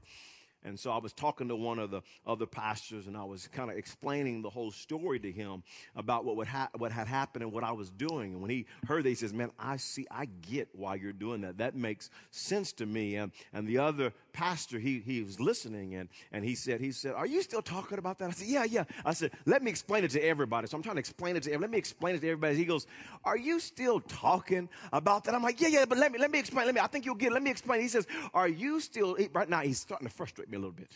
And 0.65 0.79
so 0.79 0.91
I 0.91 0.99
was 0.99 1.13
talking 1.13 1.49
to 1.49 1.57
one 1.57 1.79
of 1.79 1.91
the 1.91 2.03
other 2.27 2.47
pastors 2.47 3.07
and 3.07 3.17
I 3.17 3.25
was 3.25 3.49
kind 3.49 3.71
of 3.71 3.77
explaining 3.77 4.43
the 4.43 4.51
whole 4.51 4.71
story 4.71 5.19
to 5.21 5.33
him 5.33 5.63
about 5.97 6.25
what, 6.25 6.37
would 6.37 6.47
ha- 6.47 6.71
what 6.77 6.93
had 6.93 7.09
happened 7.09 7.43
and 7.43 7.53
what 7.53 7.65
I 7.65 7.73
was 7.73 7.91
doing. 7.91 8.33
And 8.33 8.41
when 8.41 8.51
he 8.51 8.67
heard 8.87 9.05
that, 9.05 9.09
he 9.09 9.15
says, 9.15 9.33
man, 9.33 9.51
I 9.59 9.77
see, 9.77 10.07
I 10.11 10.27
get 10.27 10.69
why 10.73 10.95
you're 10.95 11.13
doing 11.13 11.41
that. 11.43 11.59
That 11.59 11.75
makes 11.75 12.11
sense 12.31 12.73
to 12.75 12.87
me. 12.87 13.17
And, 13.17 13.33
and 13.53 13.67
the 13.67 13.79
other 13.79 14.13
pastor, 14.33 14.79
he, 14.79 15.01
he 15.01 15.23
was 15.23 15.41
listening 15.41 15.95
and, 15.95 16.09
and 16.33 16.45
he 16.45 16.55
said, 16.55 16.81
he 16.81 16.93
said, 16.93 17.15
are 17.15 17.27
you 17.27 17.43
still 17.43 17.63
talking 17.63 17.99
about 17.99 18.19
that? 18.19 18.29
I 18.29 18.33
said, 18.33 18.49
yeah, 18.49 18.65
yeah. 18.65 18.85
I 19.05 19.13
said, 19.13 19.33
let 19.47 19.63
me 19.63 19.71
explain 19.71 20.05
it 20.05 20.11
to 20.13 20.21
everybody. 20.21 20.69
So 20.69 20.77
I'm 20.77 20.83
trying 20.83 20.97
to 20.97 21.01
explain 21.01 21.37
it 21.37 21.43
to 21.45 21.51
everybody. 21.51 21.63
Let 21.63 21.71
me 21.73 21.79
explain 21.79 22.15
it 22.15 22.21
to 22.21 22.29
everybody. 22.29 22.57
He 22.57 22.65
goes, 22.65 22.87
are 23.25 23.37
you 23.37 23.61
still 23.61 24.01
talking 24.01 24.69
about 24.93 25.25
that? 25.25 25.35
I'm 25.35 25.43
like, 25.43 25.61
yeah, 25.61 25.69
yeah, 25.69 25.85
but 25.85 25.99
let 25.99 26.13
me, 26.13 26.19
let 26.19 26.31
me 26.31 26.39
explain. 26.39 26.67
Let 26.67 26.75
me, 26.75 26.81
I 26.81 26.87
think 26.87 27.05
you'll 27.05 27.15
get 27.15 27.29
it. 27.29 27.35
Let 27.35 27.43
me 27.43 27.51
explain. 27.51 27.81
He 27.81 27.89
says, 27.89 28.07
are 28.33 28.49
you 28.49 28.81
still, 28.81 29.17
right 29.33 29.49
now 29.49 29.61
he's 29.61 29.81
starting 29.81 30.07
to 30.07 30.15
frustrate 30.15 30.51
me 30.51 30.52
a 30.57 30.61
little 30.61 30.73
bit. 30.73 30.93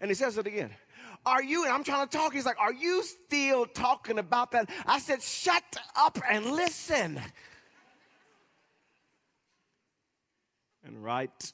And 0.00 0.10
he 0.10 0.14
says 0.14 0.36
it 0.38 0.46
again. 0.46 0.70
Are 1.24 1.42
you, 1.42 1.64
and 1.64 1.72
I'm 1.72 1.84
trying 1.84 2.08
to 2.08 2.16
talk, 2.16 2.32
he's 2.32 2.46
like, 2.46 2.58
Are 2.58 2.72
you 2.72 3.02
still 3.02 3.66
talking 3.66 4.18
about 4.18 4.50
that? 4.52 4.68
I 4.86 4.98
said, 4.98 5.22
Shut 5.22 5.62
up 5.96 6.18
and 6.28 6.46
listen. 6.46 7.20
And 10.84 11.02
right 11.02 11.52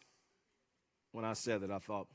when 1.13 1.25
I 1.25 1.35
said 1.35 1.61
that, 1.61 1.71
I 1.71 1.79
thought, 1.79 2.09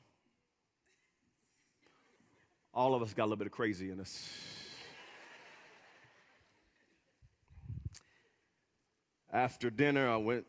all 2.73 2.95
of 2.95 3.03
us 3.03 3.13
got 3.13 3.23
a 3.23 3.25
little 3.25 3.37
bit 3.37 3.47
of 3.47 3.53
crazy 3.53 3.91
in 3.91 3.99
us. 3.99 4.27
After 9.31 9.69
dinner, 9.69 10.09
I 10.09 10.17
went, 10.17 10.45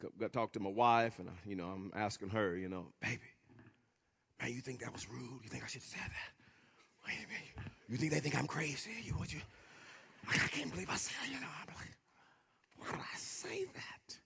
got 0.00 0.18
to 0.18 0.28
talk 0.28 0.52
to 0.52 0.60
my 0.60 0.70
wife, 0.70 1.18
and 1.18 1.28
I, 1.28 1.32
you 1.48 1.56
know, 1.56 1.66
I'm 1.66 1.92
asking 1.94 2.30
her, 2.30 2.56
you 2.56 2.68
know, 2.68 2.86
baby, 3.00 3.20
Man, 4.40 4.52
you 4.52 4.60
think 4.60 4.80
that 4.80 4.92
was 4.92 5.08
rude? 5.08 5.40
You 5.42 5.48
think 5.48 5.64
I 5.64 5.66
should 5.66 5.82
have 5.82 5.90
said 5.90 6.00
that? 6.00 7.06
Wait 7.06 7.16
a 7.16 7.28
minute. 7.28 7.72
You 7.88 7.96
think 7.96 8.12
they 8.12 8.20
think 8.20 8.36
I'm 8.36 8.46
crazy? 8.46 8.90
You 9.02 9.14
would 9.18 9.32
you? 9.32 9.40
I 10.28 10.36
can't 10.36 10.70
believe 10.72 10.90
I 10.90 10.96
said, 10.96 11.14
you 11.28 11.40
know, 11.40 11.46
I'm 11.46 11.74
like, 11.76 11.96
why 12.78 12.90
did 12.90 13.00
I 13.00 13.16
say 13.16 13.64
that? 13.74 14.18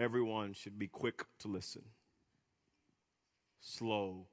Everyone 0.00 0.52
should 0.54 0.78
be 0.78 0.86
quick 0.86 1.24
to 1.40 1.48
listen, 1.48 1.82
slow 3.60 4.26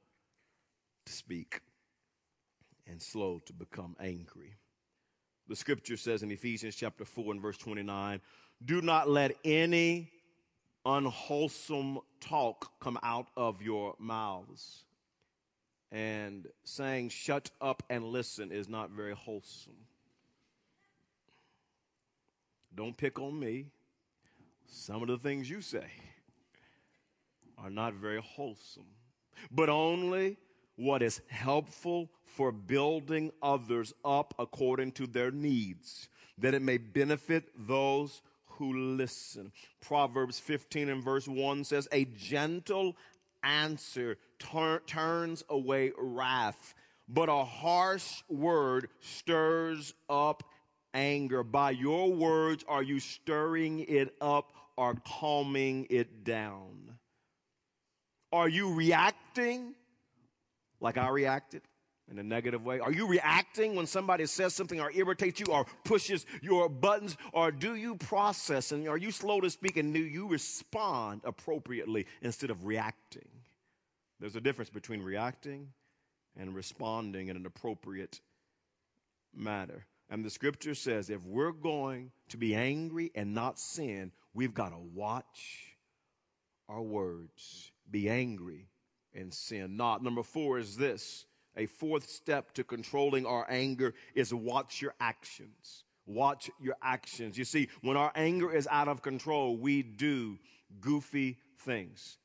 to 1.05 1.11
speak, 1.11 1.61
and 2.85 3.01
slow 3.01 3.41
to 3.45 3.53
become 3.53 3.95
angry. 3.99 4.53
The 5.47 5.55
scripture 5.55 5.97
says 5.97 6.23
in 6.23 6.31
Ephesians 6.31 6.75
chapter 6.75 7.05
4 7.05 7.33
and 7.33 7.41
verse 7.41 7.57
29 7.57 8.21
do 8.65 8.81
not 8.81 9.09
let 9.09 9.35
any 9.45 10.11
unwholesome 10.87 11.99
talk 12.21 12.71
come 12.79 12.97
out 13.03 13.27
of 13.35 13.61
your 13.61 13.93
mouths. 13.99 14.85
And 15.91 16.47
saying, 16.63 17.09
shut 17.09 17.51
up 17.61 17.83
and 17.89 18.05
listen, 18.05 18.51
is 18.51 18.67
not 18.67 18.89
very 18.89 19.13
wholesome. 19.13 19.85
Don't 22.73 22.97
pick 22.97 23.19
on 23.19 23.39
me. 23.39 23.67
Some 24.65 25.01
of 25.01 25.07
the 25.07 25.17
things 25.17 25.49
you 25.49 25.61
say 25.61 25.87
are 27.57 27.69
not 27.69 27.93
very 27.93 28.21
wholesome, 28.21 28.87
but 29.51 29.69
only 29.69 30.37
what 30.75 31.01
is 31.01 31.21
helpful 31.27 32.09
for 32.23 32.51
building 32.51 33.31
others 33.41 33.93
up 34.05 34.33
according 34.37 34.91
to 34.91 35.07
their 35.07 35.31
needs, 35.31 36.09
that 36.37 36.53
it 36.53 36.61
may 36.61 36.77
benefit 36.77 37.49
those 37.57 38.21
who 38.57 38.95
listen. 38.95 39.51
Proverbs 39.81 40.39
15 40.39 40.89
and 40.89 41.03
verse 41.03 41.27
1 41.27 41.63
says, 41.63 41.87
A 41.91 42.05
gentle 42.05 42.95
answer 43.43 44.17
tur- 44.39 44.81
turns 44.85 45.43
away 45.49 45.91
wrath, 45.97 46.73
but 47.07 47.29
a 47.29 47.43
harsh 47.43 48.23
word 48.29 48.89
stirs 49.01 49.93
up 50.09 50.43
anger. 50.93 51.43
By 51.43 51.71
your 51.71 52.11
words, 52.11 52.65
are 52.67 52.83
you 52.83 52.99
stirring 52.99 53.79
it 53.87 54.15
up 54.19 54.51
or 54.75 54.95
calming 55.05 55.87
it 55.89 56.23
down? 56.23 56.97
Are 58.31 58.49
you 58.49 58.73
reacting 58.73 59.73
like 60.79 60.97
I 60.97 61.09
reacted? 61.09 61.61
In 62.09 62.19
a 62.19 62.23
negative 62.23 62.63
way? 62.63 62.79
Are 62.79 62.91
you 62.91 63.07
reacting 63.07 63.75
when 63.75 63.85
somebody 63.85 64.25
says 64.25 64.53
something 64.53 64.79
or 64.79 64.91
irritates 64.91 65.39
you 65.39 65.47
or 65.47 65.65
pushes 65.83 66.25
your 66.41 66.69
buttons? 66.69 67.17
Or 67.33 67.51
do 67.51 67.75
you 67.75 67.95
process 67.95 68.71
and 68.71 68.87
are 68.87 68.97
you 68.97 69.11
slow 69.11 69.41
to 69.41 69.49
speak 69.49 69.77
and 69.77 69.93
do 69.93 69.99
you 69.99 70.27
respond 70.27 71.21
appropriately 71.25 72.05
instead 72.21 72.49
of 72.49 72.65
reacting? 72.65 73.27
There's 74.19 74.35
a 74.35 74.41
difference 74.41 74.69
between 74.69 75.01
reacting 75.01 75.69
and 76.37 76.55
responding 76.55 77.27
in 77.27 77.35
an 77.35 77.45
appropriate 77.45 78.21
manner. 79.35 79.85
And 80.09 80.23
the 80.23 80.29
scripture 80.29 80.75
says 80.75 81.09
if 81.09 81.23
we're 81.25 81.51
going 81.51 82.11
to 82.29 82.37
be 82.37 82.55
angry 82.55 83.11
and 83.13 83.33
not 83.33 83.59
sin, 83.59 84.11
we've 84.33 84.53
got 84.53 84.69
to 84.69 84.79
watch 84.93 85.75
our 86.69 86.81
words. 86.81 87.71
Be 87.89 88.09
angry 88.09 88.67
and 89.13 89.33
sin 89.33 89.77
not. 89.77 90.03
Number 90.03 90.23
four 90.23 90.59
is 90.59 90.77
this 90.77 91.25
a 91.57 91.65
fourth 91.65 92.09
step 92.09 92.53
to 92.53 92.63
controlling 92.63 93.25
our 93.25 93.45
anger 93.49 93.93
is 94.15 94.33
watch 94.33 94.81
your 94.81 94.93
actions. 94.99 95.83
Watch 96.05 96.49
your 96.61 96.75
actions. 96.81 97.37
You 97.37 97.43
see, 97.43 97.67
when 97.81 97.97
our 97.97 98.11
anger 98.15 98.53
is 98.53 98.67
out 98.71 98.87
of 98.87 99.01
control, 99.01 99.57
we 99.57 99.83
do 99.83 100.37
goofy 100.79 101.37
things. 101.59 102.17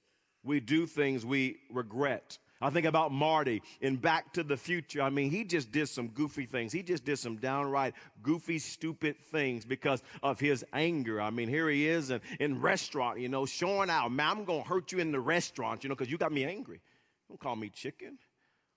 We 0.45 0.61
do 0.61 0.87
things 0.87 1.27
we 1.27 1.57
regret. 1.71 2.39
I 2.61 2.71
think 2.71 2.87
about 2.87 3.11
Marty 3.11 3.61
in 3.81 3.97
Back 3.97 4.33
to 4.35 4.45
the 4.45 4.57
Future. 4.57 5.03
I 5.03 5.11
mean, 5.11 5.33
he 5.33 5.43
just 5.43 5.73
did 5.73 5.89
some 5.89 6.09
goofy 6.09 6.47
things. 6.47 6.73
He 6.73 6.83
just 6.85 7.05
did 7.05 7.19
some 7.19 7.37
downright 7.37 7.95
goofy, 8.23 8.61
stupid 8.61 9.17
things 9.33 9.65
because 9.65 10.01
of 10.23 10.39
his 10.39 10.65
anger. 10.73 11.21
I 11.21 11.31
mean, 11.31 11.49
here 11.49 11.69
he 11.69 11.89
is 11.89 12.11
in, 12.11 12.21
in 12.39 12.61
restaurant, 12.61 13.19
you 13.19 13.29
know, 13.29 13.47
showing 13.47 13.91
out, 13.91 14.13
man, 14.13 14.29
I'm 14.29 14.45
going 14.45 14.63
to 14.63 14.69
hurt 14.69 14.93
you 14.93 14.99
in 14.99 15.11
the 15.11 15.19
restaurant, 15.19 15.83
you 15.83 15.89
know, 15.89 15.97
because 15.97 16.11
you 16.11 16.19
got 16.19 16.31
me 16.31 16.45
angry. 16.45 16.81
Don't 17.29 17.41
call 17.41 17.57
me 17.57 17.69
chicken. 17.69 18.17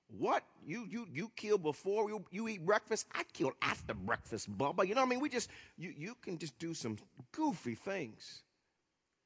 What 0.07 0.43
you 0.65 0.85
you 0.89 1.07
you 1.11 1.31
kill 1.35 1.57
before 1.57 2.09
you, 2.09 2.23
you 2.31 2.47
eat 2.47 2.65
breakfast? 2.65 3.07
I 3.13 3.23
kill 3.33 3.53
after 3.61 3.93
breakfast, 3.93 4.55
Bubba. 4.57 4.87
You 4.87 4.95
know 4.95 5.01
what 5.01 5.07
I 5.07 5.09
mean? 5.09 5.19
We 5.19 5.29
just 5.29 5.49
you 5.77 5.93
you 5.97 6.15
can 6.21 6.37
just 6.37 6.57
do 6.59 6.73
some 6.73 6.97
goofy 7.31 7.75
things. 7.75 8.43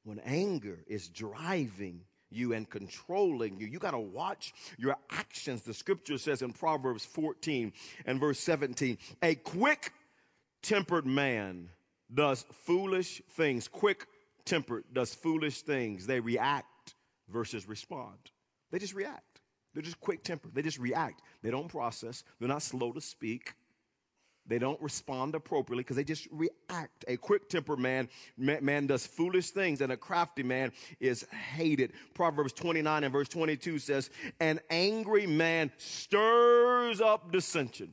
When 0.04 0.18
anger 0.20 0.78
is 0.86 1.08
driving 1.08 2.00
you 2.30 2.54
and 2.54 2.68
controlling 2.68 3.58
you, 3.58 3.66
you 3.66 3.78
got 3.78 3.90
to 3.90 3.98
watch 3.98 4.54
your 4.78 4.96
actions. 5.10 5.62
The 5.62 5.74
scripture 5.74 6.16
says 6.16 6.42
in 6.42 6.52
Proverbs 6.52 7.04
14 7.04 7.72
and 8.06 8.18
verse 8.18 8.38
17, 8.38 8.96
a 9.22 9.34
quick 9.34 9.92
tempered 10.62 11.06
man 11.06 11.68
does 12.12 12.46
foolish 12.64 13.20
things. 13.30 13.68
Quick 13.68 14.06
tempered 14.44 14.84
does 14.92 15.14
foolish 15.14 15.62
things. 15.62 16.06
They 16.06 16.20
react 16.20 16.94
versus 17.28 17.68
respond. 17.68 18.18
They 18.70 18.78
just 18.78 18.94
react. 18.94 19.29
They're 19.74 19.82
just 19.82 20.00
quick 20.00 20.22
tempered. 20.24 20.54
They 20.54 20.62
just 20.62 20.78
react. 20.78 21.22
They 21.42 21.50
don't 21.50 21.68
process. 21.68 22.24
They're 22.38 22.48
not 22.48 22.62
slow 22.62 22.92
to 22.92 23.00
speak. 23.00 23.54
They 24.46 24.58
don't 24.58 24.80
respond 24.82 25.36
appropriately 25.36 25.84
because 25.84 25.96
they 25.96 26.02
just 26.02 26.26
react. 26.32 27.04
A 27.06 27.16
quick 27.16 27.48
tempered 27.48 27.78
man, 27.78 28.08
man 28.36 28.88
does 28.88 29.06
foolish 29.06 29.50
things, 29.50 29.80
and 29.80 29.92
a 29.92 29.96
crafty 29.96 30.42
man 30.42 30.72
is 30.98 31.24
hated. 31.54 31.92
Proverbs 32.14 32.52
29 32.54 33.04
and 33.04 33.12
verse 33.12 33.28
22 33.28 33.78
says, 33.78 34.10
An 34.40 34.58
angry 34.68 35.26
man 35.26 35.70
stirs 35.76 37.00
up 37.00 37.30
dissension. 37.30 37.92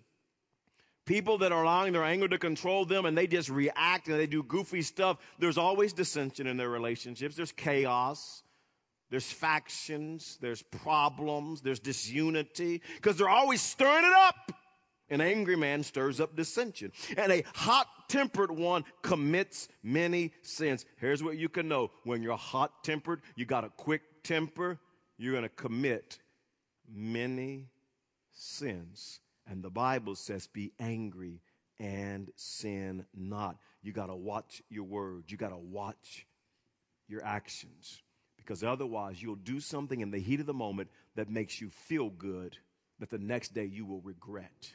People 1.05 1.37
that 1.37 1.51
are 1.51 1.63
allowing 1.63 1.93
their 1.93 2.03
anger 2.03 2.27
to 2.27 2.39
control 2.39 2.85
them 2.85 3.05
and 3.05 3.17
they 3.17 3.27
just 3.27 3.49
react 3.49 4.07
and 4.07 4.19
they 4.19 4.27
do 4.27 4.41
goofy 4.43 4.81
stuff, 4.81 5.19
there's 5.39 5.57
always 5.57 5.93
dissension 5.93 6.47
in 6.47 6.57
their 6.57 6.69
relationships. 6.69 7.35
There's 7.35 7.51
chaos. 7.51 8.43
There's 9.09 9.31
factions, 9.31 10.37
there's 10.41 10.61
problems, 10.61 11.61
there's 11.61 11.79
disunity, 11.79 12.81
because 12.95 13.17
they're 13.17 13.29
always 13.29 13.61
stirring 13.61 14.05
it 14.05 14.13
up. 14.13 14.51
An 15.09 15.21
angry 15.21 15.55
man 15.55 15.83
stirs 15.83 16.19
up 16.19 16.35
dissension, 16.35 16.91
and 17.15 17.31
a 17.31 17.43
hot 17.55 17.87
tempered 18.09 18.51
one 18.51 18.83
commits 19.01 19.69
many 19.81 20.33
sins. 20.41 20.85
Here's 20.97 21.23
what 21.23 21.37
you 21.37 21.47
can 21.47 21.69
know 21.69 21.91
when 22.03 22.21
you're 22.21 22.35
hot 22.35 22.83
tempered, 22.83 23.21
you 23.37 23.45
got 23.45 23.63
a 23.63 23.69
quick 23.69 24.01
temper, 24.23 24.77
you're 25.17 25.31
going 25.31 25.43
to 25.43 25.49
commit 25.49 26.19
many 26.93 27.69
sins. 28.33 29.21
And 29.49 29.63
the 29.63 29.69
Bible 29.69 30.15
says, 30.15 30.47
be 30.47 30.73
angry 30.77 31.41
and 31.79 32.29
sin 32.35 33.05
not. 33.15 33.55
You 33.81 33.93
got 33.93 34.07
to 34.07 34.15
watch 34.15 34.61
your 34.69 34.83
words, 34.83 35.31
you 35.31 35.37
got 35.37 35.49
to 35.49 35.57
watch 35.57 36.27
your 37.07 37.23
actions. 37.23 38.01
Because 38.47 38.63
otherwise, 38.63 39.21
you'll 39.21 39.35
do 39.35 39.59
something 39.59 39.99
in 39.99 40.09
the 40.09 40.19
heat 40.19 40.39
of 40.39 40.45
the 40.45 40.53
moment 40.53 40.89
that 41.15 41.29
makes 41.29 41.59
you 41.59 41.69
feel 41.69 42.09
good, 42.09 42.57
that 42.99 43.09
the 43.09 43.17
next 43.17 43.53
day 43.53 43.65
you 43.65 43.85
will 43.85 43.99
regret. 43.99 44.73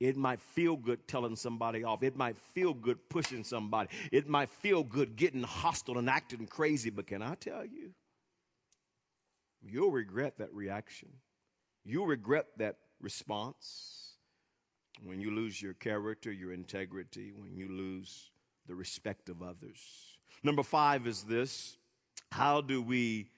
It 0.00 0.16
might 0.16 0.40
feel 0.40 0.76
good 0.76 1.06
telling 1.06 1.36
somebody 1.36 1.84
off. 1.84 2.02
It 2.02 2.16
might 2.16 2.36
feel 2.54 2.74
good 2.74 3.08
pushing 3.08 3.44
somebody. 3.44 3.88
It 4.10 4.28
might 4.28 4.48
feel 4.48 4.82
good 4.82 5.14
getting 5.14 5.44
hostile 5.44 5.96
and 5.96 6.10
acting 6.10 6.48
crazy. 6.48 6.90
But 6.90 7.06
can 7.06 7.22
I 7.22 7.36
tell 7.36 7.64
you? 7.64 7.92
You'll 9.64 9.92
regret 9.92 10.38
that 10.38 10.52
reaction. 10.52 11.10
You'll 11.84 12.06
regret 12.06 12.46
that 12.56 12.78
response 13.00 14.16
when 15.04 15.20
you 15.20 15.30
lose 15.30 15.62
your 15.62 15.74
character, 15.74 16.32
your 16.32 16.52
integrity, 16.52 17.30
when 17.32 17.56
you 17.56 17.68
lose 17.68 18.32
the 18.66 18.74
respect 18.74 19.28
of 19.28 19.40
others. 19.40 19.78
Number 20.42 20.64
five 20.64 21.06
is 21.06 21.22
this 21.22 21.76
how 22.32 22.62
do 22.62 22.80
we 22.80 23.28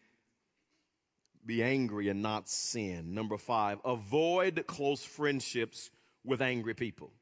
be 1.45 1.63
angry 1.63 2.09
and 2.09 2.23
not 2.23 2.49
sin? 2.49 3.13
Number 3.13 3.37
five, 3.37 3.79
avoid 3.85 4.65
close 4.67 5.05
friendships 5.05 5.91
with 6.25 6.41
angry 6.41 6.75
people. 6.75 7.13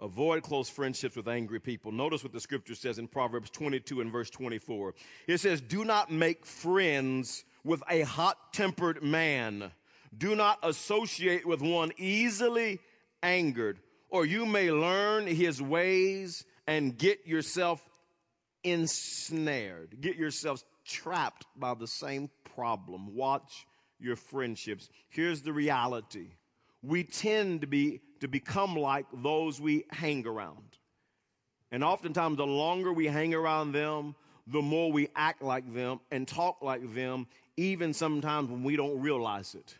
Avoid 0.00 0.42
close 0.42 0.70
friendships 0.70 1.16
with 1.16 1.28
angry 1.28 1.60
people. 1.60 1.92
Notice 1.92 2.22
what 2.22 2.32
the 2.32 2.40
scripture 2.40 2.74
says 2.74 2.98
in 2.98 3.06
Proverbs 3.06 3.50
22 3.50 4.00
and 4.00 4.10
verse 4.10 4.30
24. 4.30 4.94
It 5.26 5.38
says, 5.38 5.60
Do 5.60 5.84
not 5.84 6.10
make 6.10 6.46
friends 6.46 7.44
with 7.64 7.82
a 7.90 8.02
hot 8.02 8.52
tempered 8.52 9.02
man. 9.02 9.72
Do 10.16 10.36
not 10.36 10.58
associate 10.62 11.44
with 11.44 11.60
one 11.60 11.92
easily 11.98 12.78
angered, 13.22 13.80
or 14.08 14.24
you 14.24 14.46
may 14.46 14.70
learn 14.70 15.26
his 15.26 15.60
ways 15.60 16.44
and 16.66 16.96
get 16.96 17.26
yourself 17.26 17.84
ensnared, 18.64 20.00
get 20.00 20.16
yourselves 20.16 20.64
trapped 20.84 21.46
by 21.56 21.74
the 21.74 21.86
same 21.86 22.30
problem. 22.54 23.14
Watch 23.14 23.66
your 24.00 24.16
friendships. 24.16 24.88
Here's 25.08 25.42
the 25.42 25.52
reality 25.52 26.28
we 26.82 27.02
tend 27.02 27.62
to 27.62 27.66
be 27.66 28.00
to 28.20 28.28
become 28.28 28.76
like 28.76 29.06
those 29.12 29.60
we 29.60 29.84
hang 29.90 30.26
around. 30.26 30.78
And 31.70 31.84
oftentimes 31.84 32.36
the 32.36 32.46
longer 32.46 32.92
we 32.92 33.06
hang 33.06 33.34
around 33.34 33.72
them, 33.72 34.14
the 34.46 34.62
more 34.62 34.90
we 34.90 35.08
act 35.14 35.42
like 35.42 35.72
them 35.74 36.00
and 36.10 36.26
talk 36.26 36.62
like 36.62 36.94
them, 36.94 37.26
even 37.56 37.92
sometimes 37.92 38.48
when 38.48 38.62
we 38.62 38.76
don't 38.76 39.00
realize 39.00 39.54
it. 39.54 39.76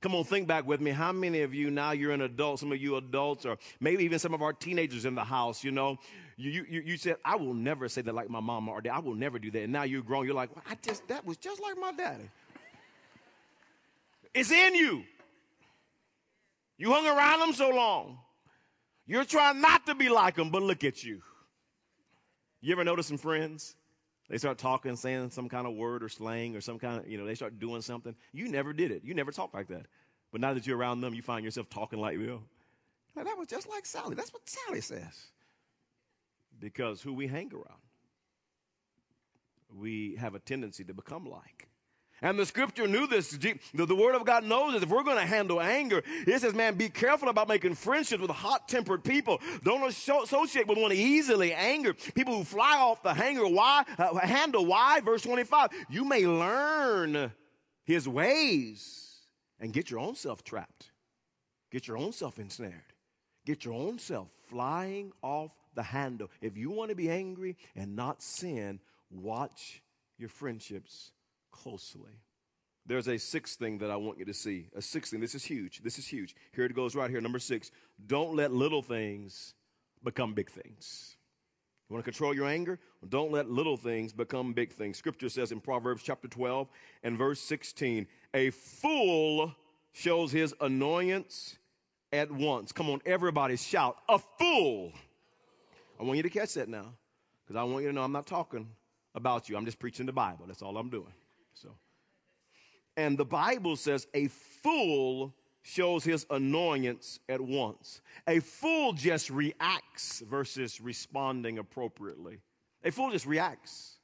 Come 0.00 0.14
on, 0.14 0.24
think 0.24 0.46
back 0.46 0.66
with 0.66 0.80
me. 0.80 0.90
How 0.90 1.12
many 1.12 1.42
of 1.42 1.54
you 1.54 1.70
now 1.70 1.90
you're 1.90 2.12
an 2.12 2.22
adult, 2.22 2.60
some 2.60 2.72
of 2.72 2.78
you 2.78 2.96
adults, 2.96 3.44
or 3.44 3.58
maybe 3.80 4.04
even 4.04 4.18
some 4.18 4.32
of 4.32 4.42
our 4.42 4.52
teenagers 4.52 5.04
in 5.04 5.14
the 5.14 5.24
house, 5.24 5.64
you 5.64 5.72
know, 5.72 5.98
you, 6.38 6.64
you, 6.70 6.82
you 6.82 6.96
said, 6.96 7.16
I 7.24 7.34
will 7.34 7.52
never 7.52 7.88
say 7.88 8.00
that 8.00 8.14
like 8.14 8.30
my 8.30 8.38
mama 8.38 8.70
or 8.70 8.80
dad. 8.80 8.92
I 8.92 9.00
will 9.00 9.16
never 9.16 9.40
do 9.40 9.50
that. 9.50 9.62
And 9.62 9.72
now 9.72 9.82
you're 9.82 10.02
grown. 10.02 10.24
You're 10.24 10.36
like, 10.36 10.54
well, 10.54 10.64
I 10.70 10.76
just, 10.80 11.06
that 11.08 11.26
was 11.26 11.36
just 11.36 11.60
like 11.60 11.76
my 11.78 11.90
daddy. 11.90 12.30
It's 14.32 14.52
in 14.52 14.76
you. 14.76 15.02
You 16.76 16.92
hung 16.92 17.06
around 17.06 17.40
them 17.40 17.52
so 17.52 17.70
long. 17.70 18.18
You're 19.04 19.24
trying 19.24 19.60
not 19.60 19.84
to 19.86 19.96
be 19.96 20.08
like 20.08 20.36
them, 20.36 20.50
but 20.50 20.62
look 20.62 20.84
at 20.84 21.02
you. 21.02 21.22
You 22.60 22.72
ever 22.72 22.84
notice 22.84 23.08
some 23.08 23.18
friends? 23.18 23.74
They 24.28 24.38
start 24.38 24.58
talking, 24.58 24.94
saying 24.94 25.30
some 25.30 25.48
kind 25.48 25.66
of 25.66 25.74
word 25.74 26.04
or 26.04 26.08
slang 26.08 26.54
or 26.54 26.60
some 26.60 26.78
kind 26.78 27.00
of, 27.00 27.08
you 27.10 27.18
know, 27.18 27.24
they 27.24 27.34
start 27.34 27.58
doing 27.58 27.82
something. 27.82 28.14
You 28.32 28.48
never 28.48 28.72
did 28.72 28.92
it. 28.92 29.02
You 29.02 29.12
never 29.14 29.32
talked 29.32 29.54
like 29.54 29.68
that. 29.68 29.86
But 30.30 30.40
now 30.40 30.54
that 30.54 30.68
you're 30.68 30.76
around 30.76 31.00
them, 31.00 31.14
you 31.14 31.22
find 31.22 31.44
yourself 31.44 31.68
talking 31.68 31.98
like 31.98 32.16
them. 32.16 32.44
that 33.16 33.26
was 33.36 33.48
just 33.48 33.68
like 33.68 33.86
Sally. 33.86 34.14
That's 34.14 34.32
what 34.32 34.48
Sally 34.48 34.82
says. 34.82 35.30
Because 36.60 37.00
who 37.02 37.12
we 37.12 37.26
hang 37.26 37.52
around, 37.52 37.80
we 39.74 40.16
have 40.16 40.34
a 40.34 40.38
tendency 40.38 40.84
to 40.84 40.94
become 40.94 41.24
like. 41.24 41.68
And 42.20 42.38
the 42.38 42.46
scripture 42.46 42.88
knew 42.88 43.06
this. 43.06 43.30
The, 43.30 43.94
word 43.94 44.16
of 44.16 44.24
God 44.24 44.42
knows 44.42 44.72
that 44.72 44.82
if 44.82 44.88
we're 44.88 45.04
going 45.04 45.18
to 45.18 45.26
handle 45.26 45.60
anger, 45.60 46.02
it 46.26 46.40
says, 46.40 46.52
man, 46.52 46.74
be 46.74 46.88
careful 46.88 47.28
about 47.28 47.48
making 47.48 47.74
friendships 47.74 48.20
with 48.20 48.30
hot 48.30 48.68
tempered 48.68 49.04
people. 49.04 49.40
Don't 49.62 49.86
associate 49.86 50.66
with 50.66 50.78
one 50.78 50.92
easily 50.92 51.52
angered. 51.52 51.96
People 52.14 52.36
who 52.36 52.44
fly 52.44 52.76
off 52.76 53.02
the 53.04 53.14
hanger. 53.14 53.46
Why? 53.46 53.84
Uh, 53.96 54.16
handle. 54.18 54.66
Why? 54.66 55.00
Verse 55.00 55.22
25. 55.22 55.70
You 55.88 56.04
may 56.04 56.26
learn 56.26 57.32
his 57.84 58.08
ways 58.08 59.20
and 59.60 59.72
get 59.72 59.88
your 59.88 60.00
own 60.00 60.16
self 60.16 60.42
trapped. 60.42 60.90
Get 61.70 61.86
your 61.86 61.98
own 61.98 62.12
self 62.12 62.40
ensnared. 62.40 62.94
Get 63.46 63.64
your 63.64 63.74
own 63.74 63.98
self 63.98 64.28
flying 64.48 65.12
off 65.22 65.52
the 65.78 65.84
handle. 65.84 66.28
If 66.42 66.56
you 66.56 66.70
want 66.70 66.90
to 66.90 66.96
be 66.96 67.08
angry 67.08 67.56
and 67.76 67.94
not 67.94 68.20
sin, 68.20 68.80
watch 69.12 69.80
your 70.18 70.28
friendships 70.28 71.12
closely. 71.52 72.10
There's 72.84 73.06
a 73.06 73.16
sixth 73.16 73.60
thing 73.60 73.78
that 73.78 73.90
I 73.92 73.96
want 73.96 74.18
you 74.18 74.24
to 74.24 74.34
see. 74.34 74.66
A 74.74 74.82
sixth 74.82 75.12
thing. 75.12 75.20
This 75.20 75.36
is 75.36 75.44
huge. 75.44 75.80
This 75.84 75.96
is 75.96 76.06
huge. 76.08 76.34
Here 76.52 76.64
it 76.64 76.74
goes 76.74 76.96
right 76.96 77.08
here. 77.08 77.20
Number 77.20 77.38
six. 77.38 77.70
Don't 78.04 78.34
let 78.34 78.50
little 78.50 78.82
things 78.82 79.54
become 80.02 80.34
big 80.34 80.50
things. 80.50 81.16
You 81.88 81.94
want 81.94 82.04
to 82.04 82.10
control 82.10 82.34
your 82.34 82.48
anger? 82.48 82.80
Don't 83.08 83.30
let 83.30 83.48
little 83.48 83.76
things 83.76 84.12
become 84.12 84.52
big 84.52 84.72
things. 84.72 84.98
Scripture 84.98 85.28
says 85.28 85.52
in 85.52 85.60
Proverbs 85.60 86.02
chapter 86.02 86.26
12 86.26 86.68
and 87.04 87.16
verse 87.16 87.40
16, 87.40 88.08
a 88.34 88.50
fool 88.50 89.54
shows 89.92 90.32
his 90.32 90.54
annoyance 90.60 91.56
at 92.12 92.32
once. 92.32 92.72
Come 92.72 92.90
on, 92.90 93.00
everybody 93.06 93.56
shout, 93.56 93.96
a 94.08 94.18
fool. 94.18 94.92
I 95.98 96.04
want 96.04 96.16
you 96.16 96.22
to 96.22 96.30
catch 96.30 96.54
that 96.54 96.68
now 96.68 96.94
because 97.44 97.56
I 97.56 97.64
want 97.64 97.82
you 97.82 97.90
to 97.90 97.94
know 97.94 98.02
I'm 98.02 98.12
not 98.12 98.26
talking 98.26 98.68
about 99.14 99.48
you. 99.48 99.56
I'm 99.56 99.64
just 99.64 99.78
preaching 99.78 100.06
the 100.06 100.12
Bible. 100.12 100.44
That's 100.46 100.62
all 100.62 100.76
I'm 100.76 100.90
doing. 100.90 101.12
So, 101.54 101.70
and 102.96 103.18
the 103.18 103.24
Bible 103.24 103.76
says 103.76 104.06
a 104.14 104.28
fool 104.28 105.34
shows 105.62 106.04
his 106.04 106.24
annoyance 106.30 107.20
at 107.28 107.40
once. 107.40 108.00
A 108.26 108.40
fool 108.40 108.92
just 108.92 109.28
reacts 109.28 110.20
versus 110.20 110.80
responding 110.80 111.58
appropriately. 111.58 112.38
A 112.84 112.90
fool 112.90 113.10
just 113.10 113.26
reacts. 113.26 113.96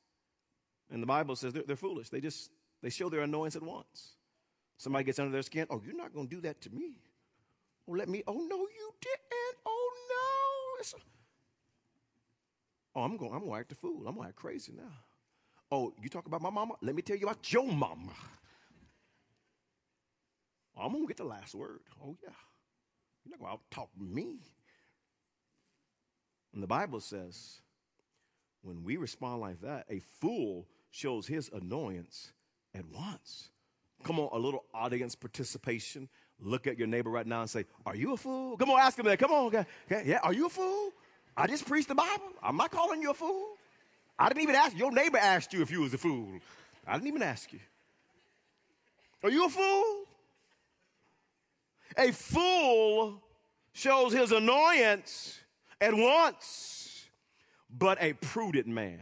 And 0.91 1.03
the 1.03 1.07
Bible 1.07 1.37
says 1.37 1.53
they're, 1.53 1.63
they're, 1.67 1.77
foolish. 1.77 2.11
They 2.11 2.21
just 2.21 2.51
they 2.83 2.91
show 2.91 3.09
their 3.09 3.21
annoyance 3.21 3.57
at 3.57 3.63
once. 3.63 4.17
Somebody 4.77 5.05
gets 5.05 5.19
under 5.19 5.33
their 5.33 5.43
skin. 5.43 5.67
Oh, 5.71 5.81
you're 5.85 5.97
not 5.97 6.13
going 6.13 6.29
to 6.29 6.35
do 6.35 6.41
that 6.43 6.61
to 6.63 6.71
me. 6.71 6.99
Oh, 7.89 7.93
let 7.93 8.09
me. 8.09 8.23
Oh 8.27 8.35
no, 8.35 8.57
you 8.59 8.95
didn't. 9.01 9.57
Oh 9.65 9.93
no. 10.11 10.81
It's, 10.81 10.95
oh, 12.95 13.03
I'm 13.03 13.17
going. 13.17 13.33
I'm 13.35 13.43
to 13.43 13.55
act 13.55 13.73
a 13.73 13.75
fool. 13.75 14.07
I'm 14.07 14.15
going 14.15 14.23
to 14.23 14.29
act 14.29 14.37
crazy 14.37 14.73
now. 14.77 14.93
Oh, 15.71 15.93
you 16.03 16.09
talk 16.09 16.27
about 16.27 16.43
my 16.43 16.51
mama? 16.51 16.75
Let 16.83 16.95
me 16.95 17.03
tell 17.03 17.17
you 17.17 17.27
about 17.27 17.53
your 17.53 17.67
mama. 17.67 18.13
Oh, 20.77 20.83
I'm 20.83 20.93
going 20.93 21.05
to 21.05 21.09
get 21.09 21.17
the 21.17 21.25
last 21.25 21.55
word. 21.55 21.81
Oh, 22.03 22.17
yeah. 22.23 22.31
You're 23.25 23.39
not 23.39 23.41
going 23.41 23.57
to 23.57 23.75
talk 23.75 23.91
me. 23.99 24.39
And 26.53 26.63
the 26.63 26.67
Bible 26.67 27.01
says, 27.01 27.61
when 28.63 28.85
we 28.85 28.97
respond 28.97 29.41
like 29.41 29.61
that, 29.63 29.87
a 29.91 30.01
fool 30.21 30.67
shows 30.91 31.27
his 31.27 31.51
annoyance 31.53 32.33
at 32.75 32.85
once. 32.87 33.51
Come 34.05 34.21
on, 34.21 34.29
a 34.33 34.39
little 34.39 34.65
audience 34.75 35.15
participation. 35.15 36.09
Look 36.41 36.67
at 36.67 36.79
your 36.79 36.87
neighbor 36.87 37.11
right 37.11 37.27
now 37.27 37.41
and 37.41 37.51
say, 37.51 37.65
Are 37.87 37.97
you 37.97 38.13
a 38.13 38.17
fool? 38.17 38.57
Come 38.57 38.71
on, 38.71 38.81
ask 38.81 38.99
him 38.99 39.07
that. 39.07 39.19
Come 39.19 39.33
on, 39.33 39.47
okay. 39.47 39.67
Yeah, 40.05 40.19
are 40.23 40.33
you 40.33 40.47
a 40.47 40.51
fool? 40.51 40.91
I 41.37 41.47
just 41.47 41.67
preached 41.67 41.89
the 41.89 41.95
Bible. 41.95 42.33
I'm 42.43 42.57
not 42.57 42.71
calling 42.71 43.03
you 43.03 43.11
a 43.11 43.15
fool. 43.15 43.57
I 44.19 44.29
didn't 44.29 44.43
even 44.43 44.55
ask. 44.55 44.77
Your 44.77 44.93
neighbor 44.93 45.19
asked 45.19 45.53
you 45.53 45.63
if 45.63 45.71
you 45.71 45.81
was 45.81 45.93
a 45.95 45.99
fool. 45.99 46.29
I 46.87 46.95
didn't 46.95 47.09
even 47.09 47.23
ask 47.23 47.53
you. 47.53 47.61
Are 49.23 49.31
you 49.31 49.47
a 49.47 49.49
fool? 49.49 50.05
A 51.97 52.13
fool 52.13 53.23
shows 53.73 54.13
his 54.13 54.33
annoyance 54.33 55.41
at 55.81 55.95
once, 55.95 57.07
but 57.71 57.99
a 58.01 58.13
prudent 58.15 58.67
man, 58.67 59.01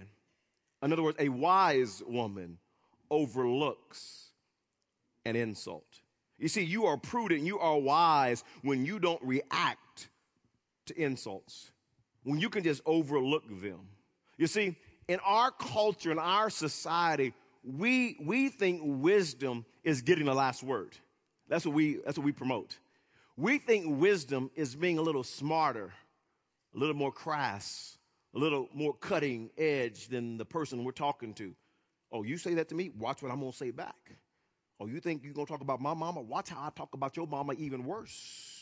in 0.82 0.92
other 0.92 1.02
words, 1.02 1.18
a 1.20 1.28
wise 1.28 2.02
woman, 2.06 2.58
overlooks 3.10 4.28
an 5.24 5.36
insult. 5.36 6.00
You 6.38 6.48
see, 6.48 6.62
you 6.62 6.86
are 6.86 6.96
prudent, 6.96 7.42
you 7.42 7.58
are 7.58 7.78
wise 7.78 8.42
when 8.62 8.84
you 8.84 8.98
don't 8.98 9.22
react 9.22 10.08
to 10.86 11.00
insults, 11.00 11.70
when 12.24 12.40
you 12.40 12.48
can 12.48 12.62
just 12.62 12.82
overlook 12.86 13.48
them. 13.48 13.80
You 14.36 14.46
see, 14.46 14.76
in 15.08 15.18
our 15.24 15.50
culture, 15.50 16.10
in 16.10 16.18
our 16.18 16.50
society, 16.50 17.34
we, 17.64 18.16
we 18.20 18.48
think 18.48 18.80
wisdom 18.84 19.64
is 19.84 20.02
getting 20.02 20.26
the 20.26 20.34
last 20.34 20.62
word. 20.62 20.96
That's 21.48 21.66
what 21.66 21.74
we, 21.74 22.00
that's 22.04 22.18
what 22.18 22.24
we 22.24 22.32
promote. 22.32 22.78
We 23.36 23.58
think 23.58 24.00
wisdom 24.00 24.50
is 24.54 24.74
being 24.74 24.98
a 24.98 25.02
little 25.02 25.24
smarter, 25.24 25.92
a 26.74 26.78
little 26.78 26.94
more 26.94 27.12
crass, 27.12 27.98
a 28.34 28.38
little 28.38 28.68
more 28.72 28.94
cutting 28.94 29.50
edge 29.58 30.08
than 30.08 30.38
the 30.38 30.44
person 30.44 30.84
we're 30.84 30.92
talking 30.92 31.34
to. 31.34 31.54
Oh, 32.10 32.22
you 32.22 32.36
say 32.36 32.54
that 32.54 32.68
to 32.68 32.74
me? 32.74 32.90
Watch 32.98 33.22
what 33.22 33.32
I'm 33.32 33.40
going 33.40 33.52
to 33.52 33.56
say 33.56 33.70
back. 33.70 34.12
Oh, 34.78 34.86
you 34.86 35.00
think 35.00 35.22
you're 35.24 35.32
going 35.32 35.46
to 35.46 35.52
talk 35.52 35.62
about 35.62 35.80
my 35.80 35.94
mama? 35.94 36.20
Watch 36.20 36.50
how 36.50 36.66
I 36.66 36.70
talk 36.70 36.94
about 36.94 37.16
your 37.16 37.26
mama 37.26 37.54
even 37.54 37.84
worse. 37.84 38.61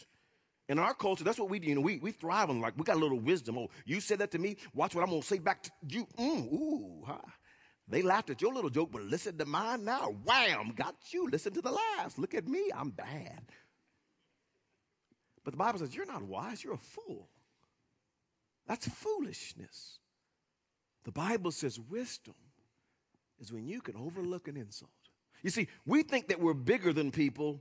In 0.70 0.78
our 0.78 0.94
culture, 0.94 1.24
that's 1.24 1.40
what 1.40 1.50
we 1.50 1.58
do. 1.58 1.66
You 1.66 1.74
know, 1.74 1.80
we, 1.80 1.98
we 1.98 2.12
thrive 2.12 2.48
on 2.48 2.60
like, 2.60 2.74
we 2.76 2.84
got 2.84 2.94
a 2.94 3.00
little 3.00 3.18
wisdom. 3.18 3.58
Oh, 3.58 3.68
you 3.84 4.00
said 4.00 4.20
that 4.20 4.30
to 4.30 4.38
me? 4.38 4.56
Watch 4.72 4.94
what 4.94 5.02
I'm 5.02 5.10
to 5.10 5.20
say 5.26 5.40
back 5.40 5.64
to 5.64 5.70
you. 5.88 6.06
Mm, 6.16 6.52
ooh, 6.52 7.02
huh? 7.04 7.18
They 7.88 8.02
laughed 8.02 8.30
at 8.30 8.40
your 8.40 8.54
little 8.54 8.70
joke, 8.70 8.90
but 8.92 9.02
listen 9.02 9.36
to 9.38 9.46
mine 9.46 9.84
now. 9.84 10.14
Wham, 10.24 10.72
got 10.76 10.94
you. 11.10 11.28
Listen 11.28 11.52
to 11.54 11.60
the 11.60 11.72
last. 11.72 12.20
Look 12.20 12.36
at 12.36 12.46
me. 12.46 12.70
I'm 12.72 12.90
bad. 12.90 13.42
But 15.42 15.54
the 15.54 15.56
Bible 15.56 15.80
says, 15.80 15.92
you're 15.92 16.06
not 16.06 16.22
wise. 16.22 16.62
You're 16.62 16.74
a 16.74 16.78
fool. 16.78 17.28
That's 18.68 18.86
foolishness. 18.86 19.98
The 21.02 21.10
Bible 21.10 21.50
says 21.50 21.80
wisdom 21.80 22.36
is 23.40 23.52
when 23.52 23.66
you 23.66 23.80
can 23.80 23.96
overlook 23.96 24.46
an 24.46 24.56
insult. 24.56 24.92
You 25.42 25.50
see, 25.50 25.66
we 25.84 26.04
think 26.04 26.28
that 26.28 26.40
we're 26.40 26.54
bigger 26.54 26.92
than 26.92 27.10
people 27.10 27.60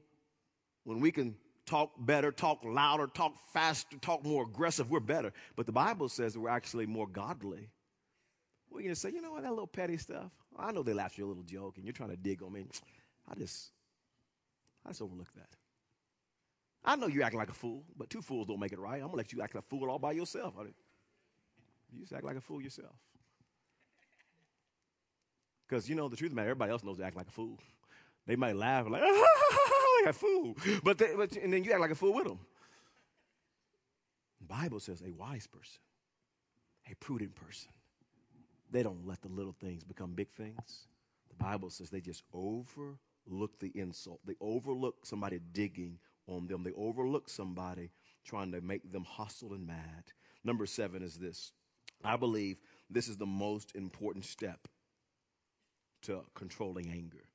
when 0.83 0.99
we 0.99 1.11
can 1.11 1.33
talk 1.69 1.91
better, 1.99 2.31
talk 2.31 2.63
louder, 2.63 3.05
talk 3.05 3.35
faster, 3.53 3.97
talk 3.97 4.25
more 4.25 4.43
aggressive. 4.43 4.89
We're 4.89 4.99
better. 4.99 5.31
But 5.55 5.67
the 5.67 5.71
Bible 5.71 6.09
says 6.09 6.35
we're 6.35 6.49
actually 6.49 6.87
more 6.87 7.05
godly. 7.07 7.69
We're 8.71 8.81
going 8.81 8.93
to 8.93 8.99
say, 8.99 9.11
you 9.11 9.21
know 9.21 9.31
what, 9.31 9.43
that 9.43 9.51
little 9.51 9.67
petty 9.67 9.97
stuff, 9.97 10.31
I 10.57 10.71
know 10.71 10.83
they 10.83 10.93
laughed 10.93 11.13
at 11.13 11.19
your 11.19 11.27
little 11.27 11.43
joke 11.43 11.77
and 11.77 11.85
you're 11.85 11.93
trying 11.93 12.09
to 12.09 12.17
dig 12.17 12.41
on 12.41 12.51
me. 12.51 12.65
I 13.29 13.35
just, 13.35 13.69
I 14.85 14.89
just 14.89 15.01
overlook 15.01 15.31
that. 15.35 15.49
I 16.83 16.95
know 16.95 17.07
you're 17.07 17.23
acting 17.23 17.39
like 17.39 17.49
a 17.49 17.53
fool, 17.53 17.83
but 17.95 18.09
two 18.09 18.21
fools 18.21 18.47
don't 18.47 18.59
make 18.59 18.73
it 18.73 18.79
right. 18.79 18.95
I'm 18.95 19.01
going 19.01 19.11
to 19.11 19.17
let 19.17 19.31
you 19.31 19.41
act 19.41 19.53
like 19.53 19.63
a 19.63 19.67
fool 19.67 19.89
all 19.89 19.99
by 19.99 20.13
yourself. 20.13 20.55
You 21.93 22.01
just 22.01 22.13
act 22.13 22.23
like 22.23 22.37
a 22.37 22.41
fool 22.41 22.61
yourself. 22.61 22.95
Because 25.67 25.87
you 25.87 25.95
know 25.95 26.07
the 26.07 26.15
truth 26.15 26.31
of 26.31 26.35
the 26.35 26.41
matter, 26.41 26.49
everybody 26.49 26.71
else 26.71 26.83
knows 26.83 26.97
they 26.97 27.03
act 27.03 27.15
like 27.15 27.27
a 27.27 27.31
fool. 27.31 27.59
They 28.25 28.35
might 28.35 28.55
laugh 28.55 28.89
like, 28.89 29.03
like 30.05 30.15
a 30.15 30.17
fool. 30.17 30.55
But, 30.83 30.97
they, 30.97 31.13
but 31.15 31.35
and 31.35 31.53
then 31.53 31.63
you 31.63 31.71
act 31.71 31.81
like 31.81 31.91
a 31.91 31.95
fool 31.95 32.13
with 32.13 32.25
them. 32.25 32.39
The 34.41 34.47
Bible 34.47 34.79
says 34.79 35.01
a 35.05 35.11
wise 35.11 35.47
person, 35.47 35.81
a 36.89 36.95
prudent 36.95 37.35
person, 37.35 37.71
they 38.71 38.83
don't 38.83 39.05
let 39.05 39.21
the 39.21 39.27
little 39.27 39.55
things 39.59 39.83
become 39.83 40.13
big 40.13 40.29
things. 40.31 40.87
The 41.29 41.43
Bible 41.43 41.69
says 41.69 41.89
they 41.89 42.01
just 42.01 42.23
overlook 42.33 43.59
the 43.59 43.71
insult. 43.75 44.19
They 44.25 44.35
overlook 44.39 45.05
somebody 45.05 45.39
digging 45.51 45.99
on 46.27 46.47
them. 46.47 46.63
They 46.63 46.71
overlook 46.73 47.29
somebody 47.29 47.89
trying 48.23 48.51
to 48.51 48.61
make 48.61 48.91
them 48.91 49.03
hostile 49.03 49.53
and 49.53 49.65
mad. 49.65 50.03
Number 50.43 50.65
seven 50.65 51.03
is 51.03 51.15
this 51.15 51.51
I 52.03 52.15
believe 52.15 52.57
this 52.89 53.07
is 53.07 53.17
the 53.17 53.25
most 53.25 53.75
important 53.75 54.25
step 54.25 54.67
to 56.03 56.21
controlling 56.33 56.89
anger. 56.89 57.25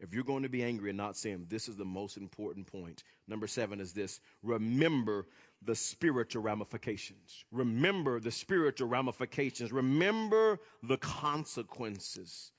If 0.00 0.14
you're 0.14 0.24
going 0.24 0.42
to 0.42 0.48
be 0.48 0.64
angry 0.64 0.90
and 0.90 0.96
not 0.96 1.16
sin, 1.16 1.46
this 1.48 1.68
is 1.68 1.76
the 1.76 1.84
most 1.84 2.16
important 2.16 2.66
point. 2.66 3.04
Number 3.28 3.46
seven 3.46 3.80
is 3.80 3.92
this 3.92 4.20
remember 4.42 5.26
the 5.62 5.74
spiritual 5.74 6.42
ramifications. 6.42 7.44
Remember 7.52 8.18
the 8.18 8.30
spiritual 8.30 8.88
ramifications. 8.88 9.72
Remember 9.72 10.58
the 10.82 10.96
consequences 10.96 12.52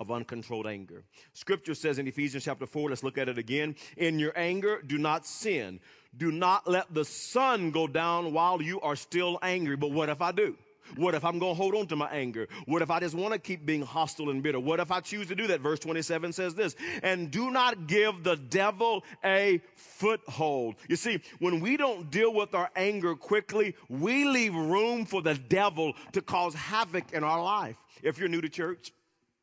of 0.00 0.10
uncontrolled 0.10 0.66
anger. 0.66 1.04
Scripture 1.32 1.74
says 1.74 1.98
in 1.98 2.06
Ephesians 2.06 2.44
chapter 2.44 2.66
4, 2.66 2.90
let's 2.90 3.02
look 3.02 3.18
at 3.18 3.28
it 3.28 3.38
again. 3.38 3.74
In 3.96 4.18
your 4.18 4.32
anger, 4.36 4.80
do 4.86 4.98
not 4.98 5.26
sin. 5.26 5.80
Do 6.16 6.30
not 6.30 6.68
let 6.68 6.92
the 6.92 7.04
sun 7.04 7.70
go 7.70 7.86
down 7.86 8.32
while 8.32 8.62
you 8.62 8.80
are 8.80 8.96
still 8.96 9.38
angry. 9.42 9.76
But 9.76 9.92
what 9.92 10.08
if 10.08 10.20
I 10.20 10.32
do? 10.32 10.56
What 10.96 11.14
if 11.14 11.24
I'm 11.24 11.38
going 11.38 11.52
to 11.52 11.56
hold 11.56 11.74
on 11.74 11.86
to 11.88 11.96
my 11.96 12.08
anger? 12.10 12.48
What 12.66 12.82
if 12.82 12.90
I 12.90 13.00
just 13.00 13.14
want 13.14 13.32
to 13.32 13.38
keep 13.38 13.66
being 13.66 13.82
hostile 13.82 14.30
and 14.30 14.42
bitter? 14.42 14.60
What 14.60 14.80
if 14.80 14.90
I 14.90 15.00
choose 15.00 15.26
to 15.28 15.34
do 15.34 15.46
that? 15.48 15.60
Verse 15.60 15.78
27 15.78 16.32
says 16.32 16.54
this, 16.54 16.76
and 17.02 17.30
do 17.30 17.50
not 17.50 17.86
give 17.86 18.22
the 18.22 18.36
devil 18.36 19.04
a 19.24 19.60
foothold. 19.74 20.76
You 20.88 20.96
see, 20.96 21.20
when 21.38 21.60
we 21.60 21.76
don't 21.76 22.10
deal 22.10 22.32
with 22.32 22.54
our 22.54 22.70
anger 22.76 23.14
quickly, 23.14 23.74
we 23.88 24.24
leave 24.24 24.54
room 24.54 25.04
for 25.04 25.22
the 25.22 25.34
devil 25.34 25.94
to 26.12 26.20
cause 26.20 26.54
havoc 26.54 27.12
in 27.12 27.24
our 27.24 27.42
life. 27.42 27.76
If 28.02 28.18
you're 28.18 28.28
new 28.28 28.40
to 28.40 28.48
church, 28.48 28.92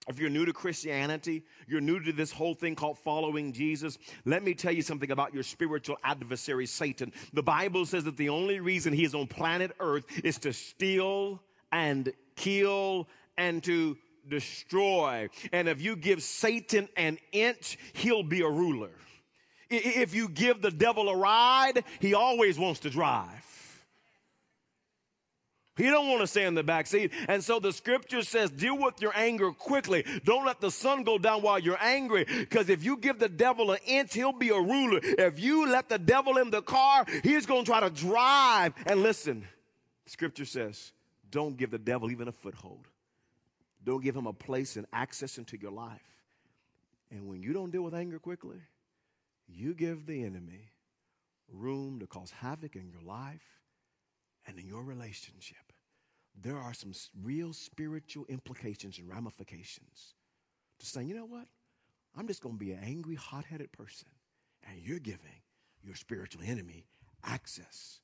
if 0.07 0.19
you're 0.19 0.29
new 0.29 0.45
to 0.45 0.53
Christianity, 0.53 1.43
you're 1.67 1.81
new 1.81 1.99
to 1.99 2.11
this 2.11 2.31
whole 2.31 2.55
thing 2.55 2.75
called 2.75 2.97
following 2.97 3.53
Jesus, 3.53 3.99
let 4.25 4.43
me 4.43 4.53
tell 4.53 4.71
you 4.71 4.81
something 4.81 5.11
about 5.11 5.33
your 5.33 5.43
spiritual 5.43 5.97
adversary, 6.03 6.65
Satan. 6.65 7.13
The 7.33 7.43
Bible 7.43 7.85
says 7.85 8.03
that 8.05 8.17
the 8.17 8.29
only 8.29 8.59
reason 8.59 8.93
he 8.93 9.03
is 9.03 9.13
on 9.13 9.27
planet 9.27 9.71
Earth 9.79 10.05
is 10.23 10.39
to 10.39 10.53
steal 10.53 11.41
and 11.71 12.11
kill 12.35 13.07
and 13.37 13.63
to 13.63 13.97
destroy. 14.27 15.29
And 15.51 15.69
if 15.69 15.81
you 15.81 15.95
give 15.95 16.23
Satan 16.23 16.89
an 16.97 17.19
inch, 17.31 17.77
he'll 17.93 18.23
be 18.23 18.41
a 18.41 18.49
ruler. 18.49 18.91
If 19.69 20.13
you 20.13 20.27
give 20.27 20.61
the 20.61 20.71
devil 20.71 21.09
a 21.09 21.15
ride, 21.15 21.83
he 21.99 22.13
always 22.13 22.59
wants 22.59 22.81
to 22.81 22.89
drive. 22.89 23.50
He 25.77 25.83
don't 25.83 26.09
want 26.09 26.19
to 26.21 26.27
stay 26.27 26.45
in 26.45 26.53
the 26.53 26.63
back 26.63 26.85
seat. 26.85 27.11
And 27.29 27.43
so 27.43 27.59
the 27.59 27.71
scripture 27.71 28.23
says, 28.23 28.51
deal 28.51 28.77
with 28.77 29.01
your 29.01 29.13
anger 29.15 29.51
quickly. 29.51 30.05
Don't 30.25 30.45
let 30.45 30.59
the 30.59 30.69
sun 30.69 31.03
go 31.03 31.17
down 31.17 31.41
while 31.41 31.59
you're 31.59 31.81
angry. 31.81 32.25
Because 32.25 32.69
if 32.69 32.83
you 32.83 32.97
give 32.97 33.19
the 33.19 33.29
devil 33.29 33.71
an 33.71 33.79
inch, 33.85 34.13
he'll 34.13 34.33
be 34.33 34.49
a 34.49 34.59
ruler. 34.59 34.99
If 35.01 35.39
you 35.39 35.67
let 35.67 35.87
the 35.87 35.97
devil 35.97 36.37
in 36.37 36.49
the 36.49 36.61
car, 36.61 37.05
he's 37.23 37.45
going 37.45 37.63
to 37.63 37.71
try 37.71 37.79
to 37.79 37.89
drive. 37.89 38.73
And 38.85 39.01
listen, 39.01 39.47
scripture 40.05 40.45
says, 40.45 40.91
don't 41.29 41.55
give 41.55 41.71
the 41.71 41.79
devil 41.79 42.11
even 42.11 42.27
a 42.27 42.33
foothold. 42.33 42.87
Don't 43.83 44.03
give 44.03 44.15
him 44.15 44.27
a 44.27 44.33
place 44.33 44.75
and 44.75 44.85
access 44.91 45.37
into 45.37 45.57
your 45.57 45.71
life. 45.71 46.01
And 47.09 47.27
when 47.27 47.41
you 47.41 47.53
don't 47.53 47.71
deal 47.71 47.83
with 47.83 47.95
anger 47.95 48.19
quickly, 48.19 48.57
you 49.47 49.73
give 49.73 50.05
the 50.05 50.23
enemy 50.23 50.69
room 51.51 51.99
to 51.99 52.07
cause 52.07 52.31
havoc 52.31 52.75
in 52.75 52.89
your 52.89 53.01
life 53.01 53.60
and 54.47 54.57
in 54.57 54.67
your 54.67 54.83
relationship, 54.83 55.57
there 56.39 56.57
are 56.57 56.73
some 56.73 56.93
real 57.23 57.53
spiritual 57.53 58.25
implications 58.27 58.97
and 58.97 59.09
ramifications 59.09 60.15
to 60.79 60.85
saying, 60.85 61.07
you 61.07 61.15
know 61.15 61.25
what? 61.25 61.47
I'm 62.17 62.27
just 62.27 62.41
going 62.41 62.55
to 62.55 62.59
be 62.59 62.71
an 62.71 62.83
angry, 62.83 63.15
hot 63.15 63.45
headed 63.45 63.71
person. 63.71 64.07
And 64.69 64.79
you're 64.81 64.99
giving 64.99 65.41
your 65.83 65.95
spiritual 65.95 66.43
enemy 66.45 66.85
access 67.23 67.99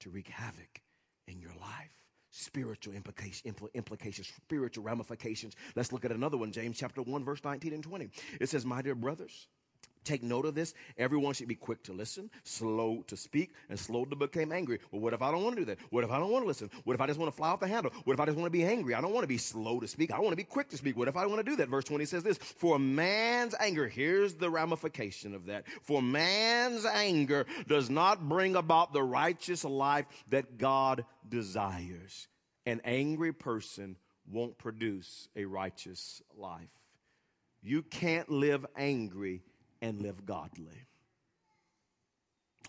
to 0.00 0.10
wreak 0.10 0.28
havoc 0.28 0.80
in 1.26 1.40
your 1.40 1.52
life. 1.60 1.92
Spiritual 2.30 2.94
implication, 2.94 3.52
impl- 3.52 3.72
implications, 3.72 4.30
spiritual 4.44 4.84
ramifications. 4.84 5.54
Let's 5.74 5.90
look 5.90 6.04
at 6.04 6.12
another 6.12 6.36
one, 6.36 6.52
James 6.52 6.76
chapter 6.76 7.00
1, 7.00 7.24
verse 7.24 7.42
19 7.42 7.72
and 7.72 7.82
20. 7.82 8.10
It 8.40 8.48
says, 8.48 8.66
My 8.66 8.82
dear 8.82 8.94
brothers, 8.94 9.48
Take 10.06 10.22
note 10.22 10.46
of 10.46 10.54
this. 10.54 10.72
Everyone 10.96 11.34
should 11.34 11.48
be 11.48 11.56
quick 11.56 11.82
to 11.82 11.92
listen, 11.92 12.30
slow 12.44 13.02
to 13.08 13.16
speak, 13.16 13.52
and 13.68 13.76
slow 13.76 14.04
to 14.04 14.14
become 14.14 14.52
angry. 14.52 14.78
Well, 14.92 15.02
what 15.02 15.12
if 15.12 15.20
I 15.20 15.32
don't 15.32 15.42
want 15.42 15.56
to 15.56 15.62
do 15.62 15.64
that? 15.66 15.78
What 15.90 16.04
if 16.04 16.12
I 16.12 16.20
don't 16.20 16.30
want 16.30 16.44
to 16.44 16.46
listen? 16.46 16.70
What 16.84 16.94
if 16.94 17.00
I 17.00 17.08
just 17.08 17.18
want 17.18 17.32
to 17.32 17.36
fly 17.36 17.48
off 17.48 17.58
the 17.58 17.66
handle? 17.66 17.92
What 18.04 18.14
if 18.14 18.20
I 18.20 18.24
just 18.26 18.38
want 18.38 18.46
to 18.46 18.56
be 18.56 18.64
angry? 18.64 18.94
I 18.94 19.00
don't 19.00 19.12
want 19.12 19.24
to 19.24 19.28
be 19.28 19.36
slow 19.36 19.80
to 19.80 19.88
speak. 19.88 20.12
I 20.12 20.20
want 20.20 20.30
to 20.30 20.36
be 20.36 20.44
quick 20.44 20.68
to 20.68 20.76
speak. 20.76 20.96
What 20.96 21.08
if 21.08 21.16
I 21.16 21.26
want 21.26 21.44
to 21.44 21.50
do 21.50 21.56
that? 21.56 21.68
Verse 21.68 21.82
20 21.84 22.04
says 22.04 22.22
this 22.22 22.38
For 22.38 22.78
man's 22.78 23.56
anger, 23.58 23.88
here's 23.88 24.34
the 24.34 24.48
ramification 24.48 25.34
of 25.34 25.46
that. 25.46 25.64
For 25.82 26.00
man's 26.00 26.86
anger 26.86 27.44
does 27.66 27.90
not 27.90 28.28
bring 28.28 28.54
about 28.54 28.92
the 28.92 29.02
righteous 29.02 29.64
life 29.64 30.06
that 30.28 30.56
God 30.56 31.04
desires. 31.28 32.28
An 32.64 32.80
angry 32.84 33.32
person 33.32 33.96
won't 34.30 34.56
produce 34.56 35.28
a 35.34 35.46
righteous 35.46 36.22
life. 36.36 36.68
You 37.60 37.82
can't 37.82 38.30
live 38.30 38.64
angry 38.76 39.42
and 39.86 40.02
live 40.02 40.26
godly. 40.26 40.84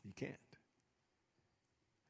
You 0.06 0.14
can't. 0.16 0.32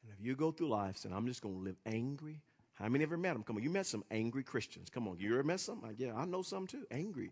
And 0.04 0.12
if 0.18 0.26
you 0.26 0.36
go 0.36 0.52
through 0.52 0.70
life 0.70 0.98
saying, 0.98 1.16
I'm 1.16 1.28
just 1.28 1.42
going 1.42 1.56
to 1.56 1.62
live 1.62 1.78
angry, 1.86 2.42
how 2.74 2.88
many 2.90 3.04
ever 3.04 3.18
met 3.18 3.34
them? 3.34 3.44
Come 3.44 3.56
on, 3.56 3.64
you 3.64 3.70
met 3.70 3.86
some 3.86 4.04
angry 4.12 4.44
Christians. 4.44 4.90
Come 4.90 5.08
on, 5.08 5.18
you 5.20 5.34
ever 5.34 5.44
met 5.44 5.62
some? 5.62 5.82
Yeah, 5.98 6.14
I 6.16 6.26
know 6.26 6.42
some 6.42 6.68
too, 6.68 6.86
angry. 6.92 7.32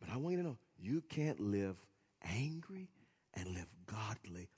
But 0.00 0.10
I 0.12 0.16
want 0.18 0.36
you 0.36 0.42
to 0.42 0.48
know, 0.48 0.58
you 0.78 1.02
can't 1.08 1.40
live 1.40 1.76
angry 2.22 2.88
and 3.34 3.48
live 3.48 3.66
godly. 3.86 4.48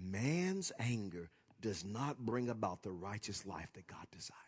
Man's 0.00 0.72
anger 0.78 1.28
does 1.60 1.84
not 1.84 2.18
bring 2.18 2.48
about 2.48 2.82
the 2.82 2.92
righteous 2.92 3.44
life 3.44 3.68
that 3.74 3.86
God 3.88 4.06
desires. 4.12 4.38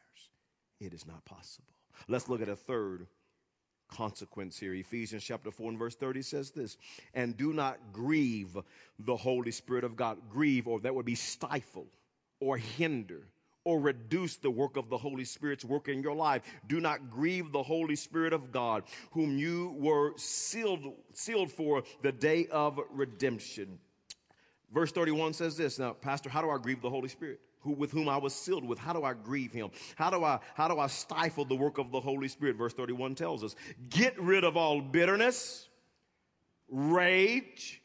It 0.81 0.95
is 0.95 1.07
not 1.07 1.25
possible. 1.25 1.75
Let's 2.09 2.29
look 2.29 2.41
at 2.41 2.49
a 2.49 2.57
third 2.57 3.07
consequence 3.91 4.59
here. 4.59 4.75
Ephesians 4.75 5.25
chapter 5.25 5.51
4 5.51 5.71
and 5.71 5.79
verse 5.79 5.95
30 5.95 6.23
says 6.23 6.51
this, 6.51 6.77
and 7.15 7.37
do 7.37 7.53
not 7.53 7.79
grieve 7.93 8.57
the 8.99 9.17
Holy 9.17 9.51
Spirit 9.51 9.85
of 9.85 9.97
God. 9.97 10.19
Grieve, 10.31 10.67
or 10.67 10.81
that 10.81 10.95
would 10.95 11.07
be 11.07 11.15
stifle 11.15 11.87
or 12.41 12.57
hinder 12.57 13.23
or 13.65 13.79
reduce 13.79 14.37
the 14.37 14.51
work 14.51 14.77
of 14.77 14.89
the 14.89 14.97
Holy 14.97 15.25
Spirit's 15.25 15.65
work 15.65 15.89
in 15.89 16.03
your 16.03 16.15
life. 16.15 16.43
Do 16.67 16.81
not 16.81 17.11
grieve 17.11 17.53
the 17.53 17.63
Holy 17.63 17.97
Spirit 17.97 18.33
of 18.33 18.51
God, 18.51 18.85
whom 19.11 19.39
you 19.39 19.75
were 19.79 20.15
sealed, 20.17 20.95
sealed 21.13 21.53
for 21.53 21.83
the 22.03 22.13
day 22.13 22.47
of 22.51 22.81
redemption. 22.91 23.79
Verse 24.73 24.93
31 24.93 25.35
says 25.35 25.57
this. 25.57 25.79
Now, 25.79 25.93
Pastor, 25.93 26.31
how 26.31 26.41
do 26.41 26.51
I 26.51 26.59
grieve 26.59 26.81
the 26.81 26.91
Holy 26.91 27.09
Spirit? 27.09 27.41
Who, 27.63 27.73
with 27.73 27.91
whom 27.91 28.09
I 28.09 28.17
was 28.17 28.35
sealed 28.35 28.65
with. 28.65 28.79
How 28.79 28.93
do 28.93 29.03
I 29.05 29.13
grieve 29.13 29.53
him? 29.53 29.71
How 29.97 30.11
do 30.11 30.25
I, 30.25 30.41
how 30.55 30.69
do 30.69 30.79
I 30.79 30.87
stifle 30.87 31.45
the 31.45 31.55
work 31.55 31.79
of 31.79 31.91
the 31.91 32.01
Holy 32.01 32.29
Spirit? 32.29 32.57
Verse 32.57 32.73
31 32.73 33.15
tells 33.15 33.45
us, 33.45 33.55
get 33.89 34.19
rid 34.21 34.45
of 34.45 34.57
all 34.57 34.81
bitterness, 34.81 35.69
rage, 36.69 37.83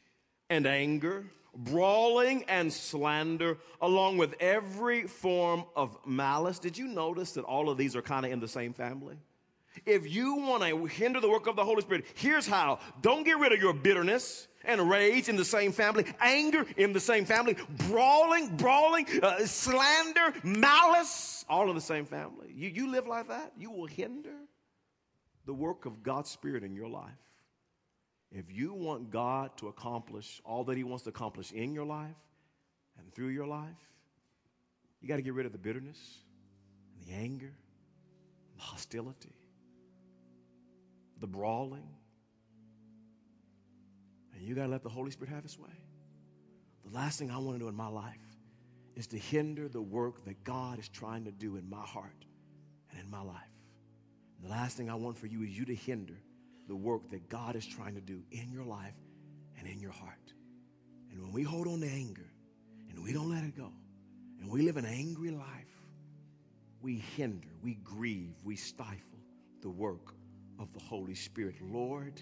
and 0.49 0.65
anger, 0.65 1.25
brawling 1.55 2.43
and 2.47 2.71
slander, 2.71 3.57
along 3.81 4.17
with 4.17 4.35
every 4.39 5.07
form 5.07 5.65
of 5.75 5.97
malice. 6.05 6.59
Did 6.59 6.77
you 6.77 6.87
notice 6.87 7.33
that 7.33 7.43
all 7.43 7.69
of 7.69 7.77
these 7.77 7.95
are 7.95 8.01
kind 8.01 8.25
of 8.25 8.31
in 8.31 8.39
the 8.39 8.47
same 8.47 8.73
family? 8.73 9.17
If 9.85 10.11
you 10.11 10.35
want 10.35 10.63
to 10.63 10.85
hinder 10.85 11.19
the 11.19 11.29
work 11.29 11.47
of 11.47 11.55
the 11.55 11.65
Holy 11.65 11.81
Spirit, 11.81 12.05
here's 12.15 12.47
how. 12.47 12.79
Don't 13.01 13.23
get 13.23 13.37
rid 13.39 13.51
of 13.51 13.61
your 13.61 13.73
bitterness 13.73 14.47
and 14.63 14.89
rage 14.89 15.29
in 15.29 15.35
the 15.35 15.45
same 15.45 15.71
family, 15.71 16.05
anger 16.19 16.65
in 16.77 16.93
the 16.93 16.99
same 16.99 17.25
family, 17.25 17.55
brawling, 17.87 18.55
brawling, 18.55 19.05
uh, 19.21 19.45
slander, 19.45 20.33
malice, 20.43 21.45
all 21.47 21.69
in 21.69 21.75
the 21.75 21.81
same 21.81 22.05
family. 22.05 22.51
You, 22.53 22.69
you 22.69 22.91
live 22.91 23.07
like 23.07 23.27
that, 23.27 23.53
you 23.57 23.71
will 23.71 23.85
hinder 23.85 24.35
the 25.45 25.53
work 25.53 25.85
of 25.85 26.03
God's 26.03 26.29
Spirit 26.29 26.63
in 26.63 26.75
your 26.75 26.89
life. 26.89 27.11
If 28.31 28.51
you 28.51 28.73
want 28.73 29.11
God 29.11 29.55
to 29.57 29.67
accomplish 29.67 30.41
all 30.43 30.63
that 30.65 30.77
He 30.77 30.83
wants 30.83 31.03
to 31.03 31.09
accomplish 31.09 31.51
in 31.51 31.73
your 31.73 31.85
life 31.85 32.15
and 32.99 33.13
through 33.13 33.29
your 33.29 33.47
life, 33.47 33.69
you 35.01 35.07
got 35.07 35.17
to 35.17 35.21
get 35.21 35.33
rid 35.33 35.45
of 35.45 35.51
the 35.51 35.57
bitterness 35.57 35.99
and 36.97 37.07
the 37.07 37.13
anger, 37.13 37.53
the 38.57 38.61
hostility, 38.61 39.35
the 41.25 41.31
brawling. 41.31 41.87
And 44.35 44.43
you 44.43 44.53
got 44.53 44.63
to 44.63 44.69
let 44.69 44.83
the 44.83 44.89
Holy 44.89 45.09
Spirit 45.09 45.33
have 45.33 45.41
His 45.41 45.57
way. 45.57 45.73
The 46.87 46.95
last 46.95 47.17
thing 47.17 47.31
I 47.31 47.37
want 47.39 47.55
to 47.55 47.59
do 47.59 47.67
in 47.67 47.75
my 47.75 47.87
life 47.87 48.13
is 48.95 49.07
to 49.07 49.17
hinder 49.17 49.67
the 49.67 49.81
work 49.81 50.23
that 50.25 50.43
God 50.43 50.77
is 50.77 50.87
trying 50.87 51.25
to 51.25 51.31
do 51.31 51.55
in 51.55 51.67
my 51.67 51.81
heart 51.81 52.25
and 52.91 52.99
in 52.99 53.09
my 53.09 53.23
life. 53.23 53.41
And 54.37 54.45
the 54.45 54.51
last 54.51 54.77
thing 54.77 54.87
I 54.87 54.93
want 54.93 55.17
for 55.17 55.25
you 55.25 55.41
is 55.41 55.49
you 55.49 55.65
to 55.65 55.73
hinder 55.73 56.21
the 56.67 56.75
work 56.75 57.09
that 57.09 57.27
God 57.27 57.55
is 57.55 57.65
trying 57.65 57.95
to 57.95 58.01
do 58.01 58.21
in 58.31 58.51
your 58.51 58.65
life 58.65 58.93
and 59.57 59.67
in 59.67 59.79
your 59.79 59.93
heart. 59.93 60.31
And 61.11 61.23
when 61.23 61.31
we 61.31 61.41
hold 61.41 61.67
on 61.67 61.79
to 61.79 61.87
anger 61.87 62.29
and 62.91 63.03
we 63.03 63.13
don't 63.13 63.31
let 63.31 63.43
it 63.43 63.57
go 63.57 63.71
and 64.39 64.47
we 64.47 64.61
live 64.61 64.77
an 64.77 64.85
angry 64.85 65.31
life, 65.31 65.81
we 66.83 67.03
hinder, 67.17 67.47
we 67.63 67.75
grieve, 67.83 68.35
we 68.43 68.55
stifle 68.55 69.19
the 69.63 69.69
work 69.69 70.14
of 70.59 70.71
the 70.73 70.79
Holy 70.79 71.15
Spirit. 71.15 71.55
Lord, 71.61 72.21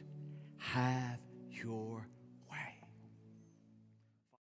have 0.57 1.19
your 1.51 2.07